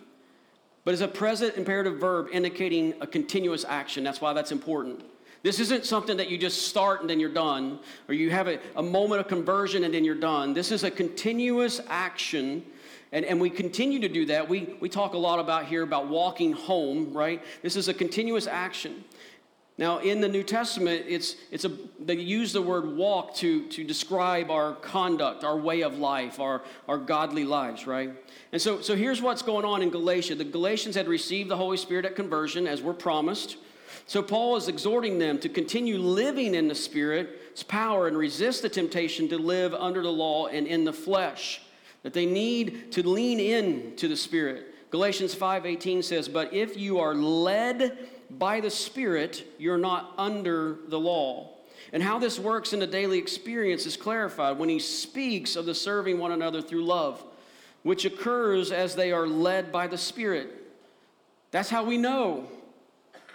But 0.84 0.93
it's 0.93 1.04
a 1.04 1.08
present 1.08 1.58
imperative 1.58 2.00
verb 2.00 2.30
indicating 2.32 2.93
a 3.02 3.08
continuous 3.08 3.65
action. 3.67 4.04
That's 4.04 4.21
why 4.21 4.34
that's 4.34 4.52
important. 4.52 5.04
This 5.43 5.60
isn't 5.60 5.86
something 5.86 6.17
that 6.17 6.30
you 6.30 6.38
just 6.38 6.67
start 6.67 7.02
and 7.02 7.10
then 7.10 7.19
you're 7.19 7.30
done, 7.30 7.80
or 8.08 8.13
you 8.13 8.32
have 8.32 8.47
a, 8.47 8.60
a 8.76 8.82
moment 8.82 9.21
of 9.21 9.28
conversion 9.28 9.84
and 9.84 9.93
then 9.93 10.04
you're 10.04 10.15
done. 10.15 10.54
This 10.54 10.71
is 10.71 10.84
a 10.84 10.91
continuous 10.91 11.80
action. 11.88 12.65
And, 13.12 13.24
and 13.26 13.39
we 13.39 13.50
continue 13.50 14.00
to 14.00 14.10
do 14.10 14.26
that. 14.26 14.50
We, 14.50 14.76
we 14.80 14.89
talk 14.89 15.13
a 15.13 15.17
lot 15.17 15.39
about 15.39 15.65
here 15.65 15.84
about 15.84 16.08
walking 16.08 16.54
home, 16.54 17.13
right? 17.13 17.41
This 17.62 17.76
is 17.76 17.88
a 17.88 17.93
continuous 17.93 18.48
action. 18.48 19.04
Now, 19.80 20.00
in 20.00 20.22
the 20.22 20.28
New 20.28 20.41
Testament, 20.41 21.06
it's, 21.08 21.36
it's 21.52 21.63
a, 21.63 21.72
they 22.00 22.15
use 22.15 22.52
the 22.52 22.62
word 22.62 22.98
walk 22.98 23.36
to, 23.36 23.67
to 23.67 23.84
describe 23.84 24.50
our 24.50 24.74
conduct, 24.74 25.43
our 25.43 25.56
way 25.56 25.82
of 25.82 26.00
life, 26.00 26.39
our, 26.39 26.63
our 26.88 26.98
godly 26.98 27.46
lives, 27.46 27.86
right? 27.86 28.12
And 28.52 28.60
so, 28.60 28.82
so 28.82 28.96
here's 28.96 29.22
what's 29.22 29.43
going 29.43 29.65
on 29.65 29.84
in 29.84 29.91
Galatia. 29.91 30.34
The 30.34 30.43
Galatians 30.43 30.96
had 30.96 31.08
received 31.08 31.50
the 31.50 31.58
Holy 31.58 31.78
Spirit 31.78 32.06
at 32.06 32.15
conversion, 32.15 32.65
as 32.65 32.82
were 32.82 32.93
promised. 32.93 33.58
So 34.08 34.24
Paul 34.24 34.56
is 34.56 34.67
exhorting 34.67 35.20
them 35.20 35.38
to 35.39 35.50
continue 35.50 36.00
living 36.00 36.56
in 36.56 36.67
the 36.67 36.76
Spirit's 36.76 37.62
power 37.62 38.08
and 38.08 38.17
resist 38.17 38.63
the 38.63 38.70
temptation 38.70 39.30
to 39.30 39.38
live 39.38 39.76
under 39.76 40.02
the 40.02 40.12
law 40.12 40.48
and 40.48 40.65
in 40.65 40.86
the 40.86 40.93
flesh. 40.93 41.62
That 42.08 42.13
they 42.13 42.26
need 42.26 42.93
to 42.93 43.06
lean 43.06 43.38
in 43.38 43.98
to 43.98 44.08
the 44.08 44.15
Spirit. 44.15 44.74
Galatians 44.91 45.36
5:18 45.36 46.02
says, 46.02 46.30
"But 46.30 46.54
if 46.54 46.78
you 46.78 47.00
are 47.00 47.13
led 47.13 47.98
by 48.30 48.62
the 48.62 48.70
Spirit, 48.70 49.43
you're 49.58 49.78
not 49.78 50.13
under 50.17 50.78
the 50.88 51.02
law." 51.02 51.58
And 51.91 52.02
how 52.02 52.17
this 52.17 52.39
works 52.39 52.72
in 52.72 52.80
the 52.80 52.88
daily 52.88 53.17
experience 53.17 53.86
is 53.86 53.98
clarified 53.98 54.58
when 54.58 54.70
he 54.70 54.80
speaks 54.80 55.58
of 55.58 55.65
the 55.65 55.76
serving 55.76 56.17
one 56.17 56.32
another 56.32 56.62
through 56.62 56.86
love, 56.86 57.26
which 57.84 58.06
occurs 58.06 58.72
as 58.72 58.96
they 58.96 59.12
are 59.12 59.28
led 59.28 59.70
by 59.70 59.86
the 59.86 59.98
Spirit. 59.98 60.48
That's 61.52 61.67
how 61.67 61.84
we 61.84 61.98
know, 61.98 62.48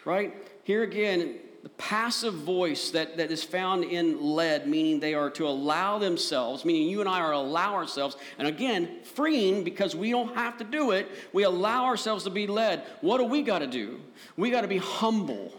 right? 0.06 0.32
Here 0.64 0.82
again, 0.82 1.40
the 1.62 1.68
passive 1.68 2.35
voice 2.35 2.90
that, 2.90 3.16
that 3.16 3.31
is 3.31 3.44
found 3.44 3.85
in 3.85 4.20
led, 4.20 4.66
meaning 4.66 4.98
they 4.98 5.14
are 5.14 5.31
to 5.31 5.46
allow 5.46 5.98
themselves, 5.98 6.64
meaning 6.64 6.88
you 6.88 7.01
and 7.01 7.09
I 7.09 7.20
are 7.20 7.33
allow 7.33 7.75
ourselves, 7.75 8.16
and 8.37 8.48
again, 8.48 9.03
freeing 9.05 9.62
because 9.62 9.94
we 9.94 10.11
don't 10.11 10.35
have 10.35 10.59
to 10.59 10.64
do 10.64 10.90
it. 10.90 11.09
We 11.33 11.44
allow 11.44 11.85
ourselves 11.85 12.25
to 12.25 12.31
be 12.31 12.48
led. 12.48 12.83
What 13.01 13.18
do 13.18 13.25
we 13.25 13.42
got 13.42 13.61
to 13.61 13.68
do? 13.68 14.01
We 14.37 14.51
got 14.51 14.62
to 14.62 14.68
be 14.68 14.79
humble. 14.79 15.53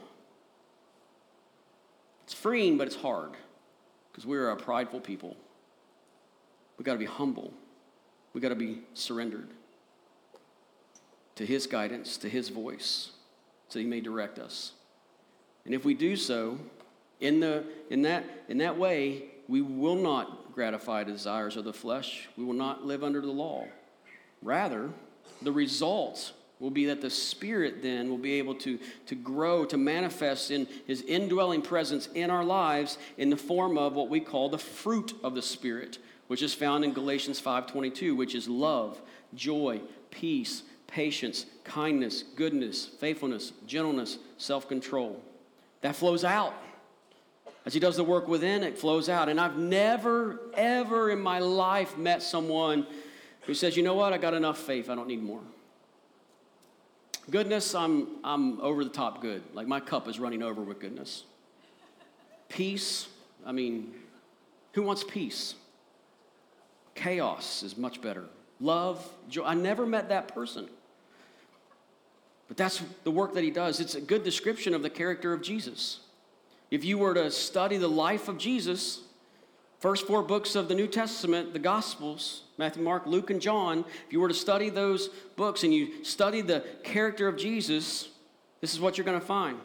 It's 2.26 2.34
freeing, 2.34 2.78
but 2.78 2.88
it's 2.88 2.98
hard 2.98 3.32
because 4.12 4.26
we're 4.26 4.50
a 4.50 4.58
prideful 4.58 5.00
people. 5.00 5.38
We 6.78 6.84
got 6.84 6.94
to 6.94 7.00
be 7.00 7.06
humble. 7.06 7.54
We 8.34 8.42
got 8.42 8.50
to 8.50 8.56
be 8.56 8.82
surrendered 8.94 9.48
to 11.36 11.46
His 11.46 11.66
guidance, 11.66 12.18
to 12.18 12.30
His 12.30 12.50
voice, 12.50 13.12
so 13.70 13.80
He 13.80 13.86
may 13.86 14.02
direct 14.02 14.38
us. 14.38 14.74
And 15.66 15.74
if 15.74 15.86
we 15.86 15.94
do 15.94 16.16
so, 16.16 16.58
in, 17.20 17.40
the, 17.40 17.64
in, 17.90 18.02
that, 18.02 18.26
in 18.50 18.58
that 18.58 18.78
way, 18.78 19.24
we 19.48 19.62
will 19.62 19.96
not 19.96 20.54
gratify 20.54 21.04
desires 21.04 21.58
of 21.58 21.64
the 21.64 21.74
flesh. 21.74 22.28
We 22.38 22.44
will 22.44 22.54
not 22.54 22.86
live 22.86 23.04
under 23.04 23.22
the 23.22 23.32
law. 23.32 23.66
Rather, 24.42 24.90
the 25.42 25.52
result 25.52 26.34
will 26.60 26.70
be 26.70 26.86
that 26.86 27.02
the 27.02 27.10
Spirit 27.10 27.82
then 27.82 28.10
will 28.10 28.18
be 28.18 28.34
able 28.34 28.56
to, 28.56 28.78
to 29.08 29.16
grow, 29.16 29.66
to 29.66 29.78
manifest 29.78 30.52
in 30.52 30.68
His 30.86 31.02
indwelling 31.02 31.62
presence 31.62 32.08
in 32.14 32.30
our 32.30 32.44
lives 32.44 32.98
in 33.18 33.30
the 33.30 33.38
form 33.38 33.78
of 33.78 33.94
what 33.94 34.10
we 34.10 34.20
call 34.20 34.50
the 34.50 34.58
fruit 34.58 35.14
of 35.24 35.34
the 35.34 35.42
Spirit, 35.42 35.98
which 36.28 36.42
is 36.42 36.54
found 36.54 36.84
in 36.84 36.94
Galatians 36.94 37.42
5.22, 37.42 38.16
which 38.16 38.36
is 38.36 38.48
love, 38.48 39.02
joy, 39.34 39.82
peace, 40.12 40.64
patience, 40.88 41.46
kindness, 41.64 42.24
goodness, 42.36 42.86
faithfulness, 42.86 43.54
gentleness, 43.66 44.20
self-control 44.38 45.22
that 45.84 45.96
flows 45.96 46.24
out. 46.24 46.54
As 47.66 47.74
he 47.74 47.80
does 47.80 47.96
the 47.96 48.04
work 48.04 48.28
within, 48.28 48.64
it 48.64 48.78
flows 48.78 49.08
out. 49.08 49.30
And 49.30 49.40
I've 49.40 49.58
never, 49.58 50.40
ever 50.56 51.12
in 51.12 51.20
my 51.20 51.40
life 51.40 51.98
met 51.98 52.24
someone 52.24 52.88
who 53.42 53.54
says, 53.54 53.78
you 53.78 53.84
know 53.84 53.94
what, 53.94 54.12
I 54.12 54.18
got 54.18 54.34
enough 54.34 54.58
faith, 54.58 54.90
I 54.90 54.96
don't 54.96 55.08
need 55.08 55.22
more. 55.22 55.42
Goodness, 57.30 57.76
I'm, 57.76 58.08
I'm 58.24 58.60
over 58.60 58.84
the 58.84 58.90
top 58.90 59.22
good. 59.22 59.44
Like 59.54 59.68
my 59.68 59.80
cup 59.80 60.08
is 60.08 60.20
running 60.20 60.42
over 60.42 60.62
with 60.62 60.80
goodness. 60.80 61.24
Peace, 62.50 63.08
I 63.46 63.52
mean, 63.52 63.94
who 64.74 64.84
wants 64.84 65.04
peace? 65.04 65.56
Chaos 66.96 67.64
is 67.64 67.78
much 67.78 68.02
better. 68.02 68.26
Love, 68.60 69.06
joy. 69.30 69.44
I 69.44 69.54
never 69.54 69.86
met 69.86 70.10
that 70.10 70.34
person. 70.34 70.70
But 72.48 72.58
that's 72.58 72.84
the 73.04 73.12
work 73.12 73.34
that 73.34 73.44
he 73.44 73.52
does. 73.52 73.80
It's 73.80 73.96
a 73.96 74.02
good 74.02 74.24
description 74.24 74.74
of 74.74 74.84
the 74.84 74.90
character 74.90 75.34
of 75.34 75.42
Jesus. 75.42 76.00
If 76.72 76.84
you 76.84 76.98
were 76.98 77.14
to 77.14 77.32
study 77.32 77.78
the 77.78 77.88
life 77.88 78.28
of 78.28 78.38
Jesus, 78.38 79.02
first 79.80 80.08
four 80.08 80.22
books 80.22 80.56
of 80.56 80.68
the 80.68 80.76
New 80.76 80.88
Testament, 80.88 81.54
the 81.54 81.60
Gospels, 81.60 82.44
Matthew, 82.58 82.84
Mark, 82.84 83.06
Luke, 83.06 83.30
and 83.30 83.42
John, 83.42 83.86
if 84.08 84.14
you 84.14 84.20
were 84.20 84.28
to 84.28 84.34
study 84.34 84.70
those 84.70 85.10
books 85.36 85.64
and 85.64 85.74
you 85.74 86.04
study 86.04 86.42
the 86.42 86.64
character 86.84 87.28
of 87.28 87.38
Jesus, 87.38 88.10
this 88.62 88.74
is 88.74 88.80
what 88.80 88.98
you're 88.98 89.06
going 89.06 89.20
to 89.20 89.26
find. 89.26 89.58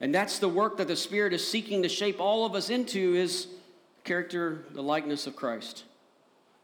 And 0.00 0.14
that's 0.14 0.38
the 0.38 0.48
work 0.48 0.76
that 0.76 0.88
the 0.88 0.96
Spirit 0.96 1.32
is 1.32 1.46
seeking 1.46 1.82
to 1.82 1.88
shape 1.88 2.20
all 2.20 2.44
of 2.44 2.54
us 2.54 2.70
into 2.70 3.14
is 3.14 3.48
character, 4.04 4.64
the 4.72 4.82
likeness 4.82 5.26
of 5.26 5.34
Christ. 5.34 5.84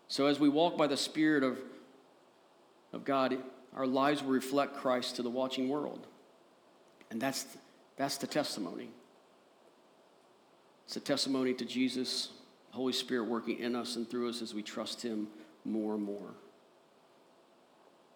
So 0.08 0.26
as 0.26 0.38
we 0.38 0.48
walk 0.48 0.76
by 0.76 0.86
the 0.86 0.96
Spirit 0.96 1.42
of, 1.42 1.58
of 2.92 3.04
God, 3.04 3.38
our 3.76 3.86
lives 3.86 4.22
will 4.22 4.32
reflect 4.32 4.76
Christ 4.76 5.16
to 5.16 5.22
the 5.22 5.30
watching 5.30 5.68
world. 5.68 6.06
And 7.10 7.20
that's, 7.20 7.46
that's 7.96 8.16
the 8.16 8.26
testimony. 8.26 8.88
It's 10.86 10.96
a 10.96 11.00
testimony 11.00 11.54
to 11.54 11.64
Jesus, 11.64 12.30
Holy 12.70 12.92
Spirit 12.92 13.24
working 13.24 13.58
in 13.58 13.76
us 13.76 13.96
and 13.96 14.08
through 14.08 14.28
us 14.28 14.42
as 14.42 14.54
we 14.54 14.62
trust 14.62 15.02
Him 15.02 15.28
more 15.64 15.94
and 15.94 16.02
more. 16.02 16.34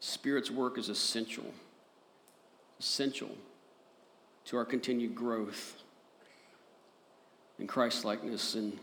Spirit's 0.01 0.51
work 0.51 0.77
is 0.77 0.89
essential, 0.89 1.47
essential 2.79 3.31
to 4.47 4.57
our 4.57 4.65
continued 4.65 5.15
growth 5.15 5.83
in 7.59 7.67
Christ 7.67 8.05
likeness 8.05 8.55
and 8.55 8.79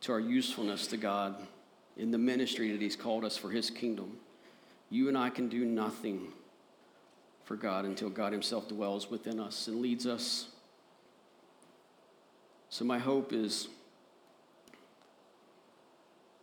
to 0.00 0.12
our 0.12 0.20
usefulness 0.20 0.86
to 0.88 0.96
God 0.96 1.36
in 1.96 2.10
the 2.10 2.18
ministry 2.18 2.72
that 2.72 2.80
He's 2.80 2.96
called 2.96 3.24
us 3.24 3.36
for 3.36 3.50
His 3.50 3.70
kingdom. 3.70 4.16
You 4.94 5.08
and 5.08 5.18
I 5.18 5.28
can 5.28 5.48
do 5.48 5.64
nothing 5.64 6.28
for 7.42 7.56
God 7.56 7.84
until 7.84 8.08
God 8.08 8.32
Himself 8.32 8.68
dwells 8.68 9.10
within 9.10 9.40
us 9.40 9.66
and 9.66 9.80
leads 9.80 10.06
us. 10.06 10.46
So, 12.68 12.84
my 12.84 13.00
hope 13.00 13.32
is 13.32 13.66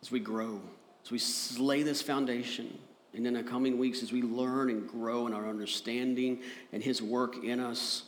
as 0.02 0.12
we 0.12 0.20
grow, 0.20 0.60
as 1.06 1.12
we 1.12 1.64
lay 1.64 1.82
this 1.84 2.02
foundation, 2.02 2.78
and 3.14 3.26
in 3.26 3.36
the 3.36 3.44
coming 3.44 3.78
weeks, 3.78 4.04
as 4.04 4.12
we 4.12 4.22
learn 4.22 4.70
and 4.70 4.86
grow 4.86 5.28
in 5.28 5.34
our 5.34 5.47
understanding 5.47 6.41
and 6.74 6.84
His 6.84 7.02
work 7.02 7.45
in 7.45 7.62
us, 7.62 8.04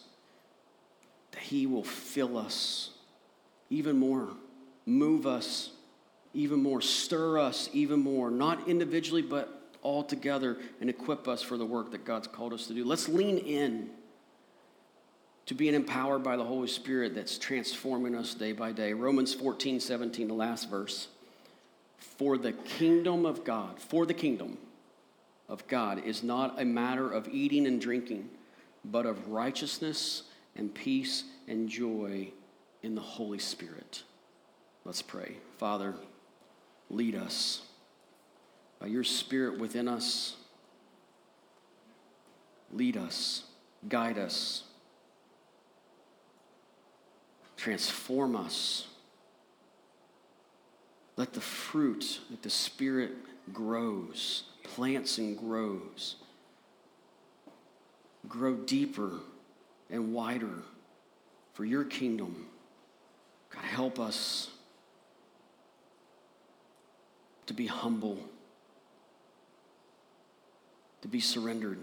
that 1.32 1.40
He 1.44 1.68
will 1.68 1.86
fill 1.86 2.38
us 2.38 2.90
even 3.70 3.98
more, 3.98 4.28
move 4.86 5.26
us 5.26 5.70
even 6.34 6.62
more, 6.62 6.82
stir 6.82 7.40
us 7.40 7.70
even 7.72 8.02
more, 8.02 8.30
not 8.30 8.68
individually, 8.68 9.22
but 9.22 9.62
all 9.84 10.04
together 10.04 10.58
and 10.82 10.90
equip 10.90 11.28
us 11.28 11.42
for 11.42 11.58
the 11.58 11.66
work 11.66 11.92
that 11.92 12.06
God's 12.06 12.28
called 12.28 12.54
us 12.54 12.68
to 12.68 12.74
do. 12.74 12.84
Let's 12.84 13.08
lean 13.08 13.38
in 13.38 13.90
to 15.46 15.54
being 15.54 15.74
empowered 15.74 16.24
by 16.24 16.38
the 16.38 16.44
Holy 16.44 16.68
Spirit 16.68 17.16
that's 17.16 17.38
transforming 17.38 18.16
us 18.16 18.34
day 18.34 18.54
by 18.54 18.72
day. 18.72 18.94
Romans 18.94 19.34
14, 19.34 19.80
17, 19.80 20.28
the 20.28 20.34
last 20.34 20.70
verse. 20.70 21.10
For 21.98 22.38
the 22.38 22.54
kingdom 22.54 23.26
of 23.26 23.44
God, 23.44 23.80
for 23.80 24.06
the 24.06 24.14
kingdom 24.14 24.58
of 25.50 25.68
God 25.68 26.04
is 26.06 26.24
not 26.24 26.62
a 26.62 26.66
matter 26.66 27.12
of 27.12 27.28
eating 27.28 27.68
and 27.68 27.80
drinking, 27.80 28.30
but 28.86 29.06
of 29.06 29.30
righteousness 29.30 30.24
and 30.56 30.74
peace 30.74 31.26
and 31.48 31.70
joy 31.70 32.32
in 32.82 32.96
the 32.96 33.02
Holy 33.02 33.40
Spirit. 33.40 34.04
Let's 34.86 35.02
pray. 35.02 35.38
Father, 35.58 35.96
lead 36.90 37.16
us 37.16 37.62
by 38.84 38.90
your 38.90 39.06
Spirit 39.06 39.60
within 39.60 39.88
us. 39.88 40.36
lead 42.74 42.98
us, 42.98 43.44
guide 43.88 44.18
us, 44.18 44.64
transform 47.56 48.36
us. 48.36 48.88
Let 51.16 51.32
the 51.32 51.40
fruit 51.40 52.20
that 52.30 52.42
the 52.42 52.50
Spirit 52.50 53.12
grows, 53.54 54.44
plants 54.64 55.18
and 55.18 55.38
grows, 55.38 56.16
grow 58.28 58.56
deeper 58.56 59.12
and 59.90 60.14
wider 60.14 60.64
for 61.54 61.64
your 61.64 61.86
kingdom. 61.86 62.48
God, 63.50 63.64
help 63.64 63.98
us 63.98 64.50
to 67.46 67.54
be 67.54 67.68
humble, 67.68 68.18
to 71.04 71.10
be 71.10 71.20
surrendered, 71.20 71.80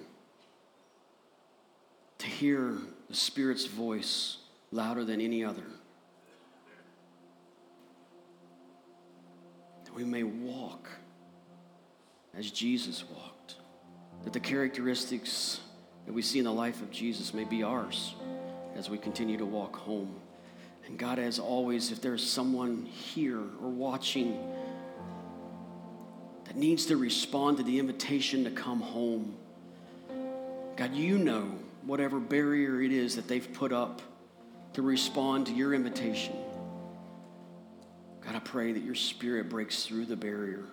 to 2.16 2.26
hear 2.26 2.78
the 3.10 3.14
Spirit's 3.14 3.66
voice 3.66 4.38
louder 4.72 5.04
than 5.04 5.20
any 5.20 5.44
other. 5.44 5.66
That 9.84 9.94
we 9.94 10.04
may 10.04 10.22
walk 10.22 10.88
as 12.34 12.50
Jesus 12.50 13.04
walked, 13.14 13.56
that 14.24 14.32
the 14.32 14.40
characteristics 14.40 15.60
that 16.06 16.14
we 16.14 16.22
see 16.22 16.38
in 16.38 16.46
the 16.46 16.52
life 16.52 16.80
of 16.80 16.90
Jesus 16.90 17.34
may 17.34 17.44
be 17.44 17.62
ours 17.62 18.14
as 18.74 18.88
we 18.88 18.96
continue 18.96 19.36
to 19.36 19.44
walk 19.44 19.76
home. 19.76 20.14
And 20.86 20.98
God, 20.98 21.18
as 21.18 21.38
always, 21.38 21.92
if 21.92 22.00
there's 22.00 22.26
someone 22.26 22.86
here 22.86 23.42
or 23.62 23.68
watching 23.68 24.38
that 26.50 26.56
needs 26.56 26.86
to 26.86 26.96
respond 26.96 27.58
to 27.58 27.62
the 27.62 27.78
invitation 27.78 28.42
to 28.42 28.50
come 28.50 28.80
home, 28.80 29.36
God, 30.76 30.92
you 30.96 31.16
know 31.16 31.44
whatever 31.82 32.18
barrier 32.18 32.82
it 32.82 32.90
is 32.90 33.14
that 33.14 33.28
they've 33.28 33.52
put 33.52 33.72
up 33.72 34.02
to 34.72 34.82
respond 34.82 35.46
to 35.46 35.52
your 35.52 35.72
invitation. 35.72 36.34
God, 38.26 38.34
I 38.34 38.40
pray 38.40 38.72
that 38.72 38.82
your 38.82 38.96
spirit 38.96 39.48
breaks 39.48 39.84
through 39.86 40.06
the 40.06 40.16
barrier, 40.16 40.64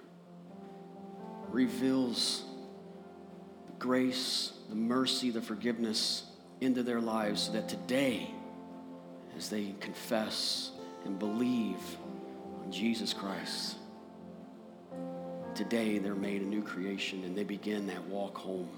reveals 1.50 2.44
the 3.68 3.74
grace, 3.78 4.54
the 4.70 4.76
mercy, 4.76 5.30
the 5.30 5.44
forgiveness 5.44 6.24
into 6.60 6.82
their 6.82 7.02
lives 7.02 7.44
so 7.44 7.52
that 7.52 7.70
today, 7.70 8.32
as 9.38 9.50
they 9.50 9.76
confess 9.80 10.72
and 11.06 11.20
believe 11.20 11.78
on 12.64 12.72
Jesus 12.72 13.14
Christ, 13.14 13.76
today 15.58 15.98
they're 15.98 16.14
made 16.14 16.44
a 16.44 16.46
new 16.46 16.62
creation 16.62 17.24
and 17.24 17.36
they 17.36 17.44
begin 17.44 17.88
that 17.88 18.06
walk 18.06 18.38
home. 18.38 18.70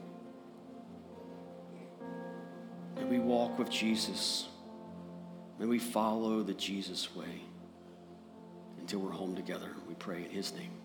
May 2.95 3.03
we 3.03 3.19
walk 3.19 3.59
with 3.59 3.69
Jesus. 3.69 4.47
May 5.59 5.65
we 5.65 5.77
follow 5.77 6.41
the 6.41 6.53
Jesus 6.53 7.13
way 7.13 7.41
until 8.79 8.99
we're 8.99 9.11
home 9.11 9.35
together. 9.35 9.71
We 9.89 9.95
pray 9.95 10.23
in 10.23 10.29
his 10.29 10.53
name. 10.53 10.78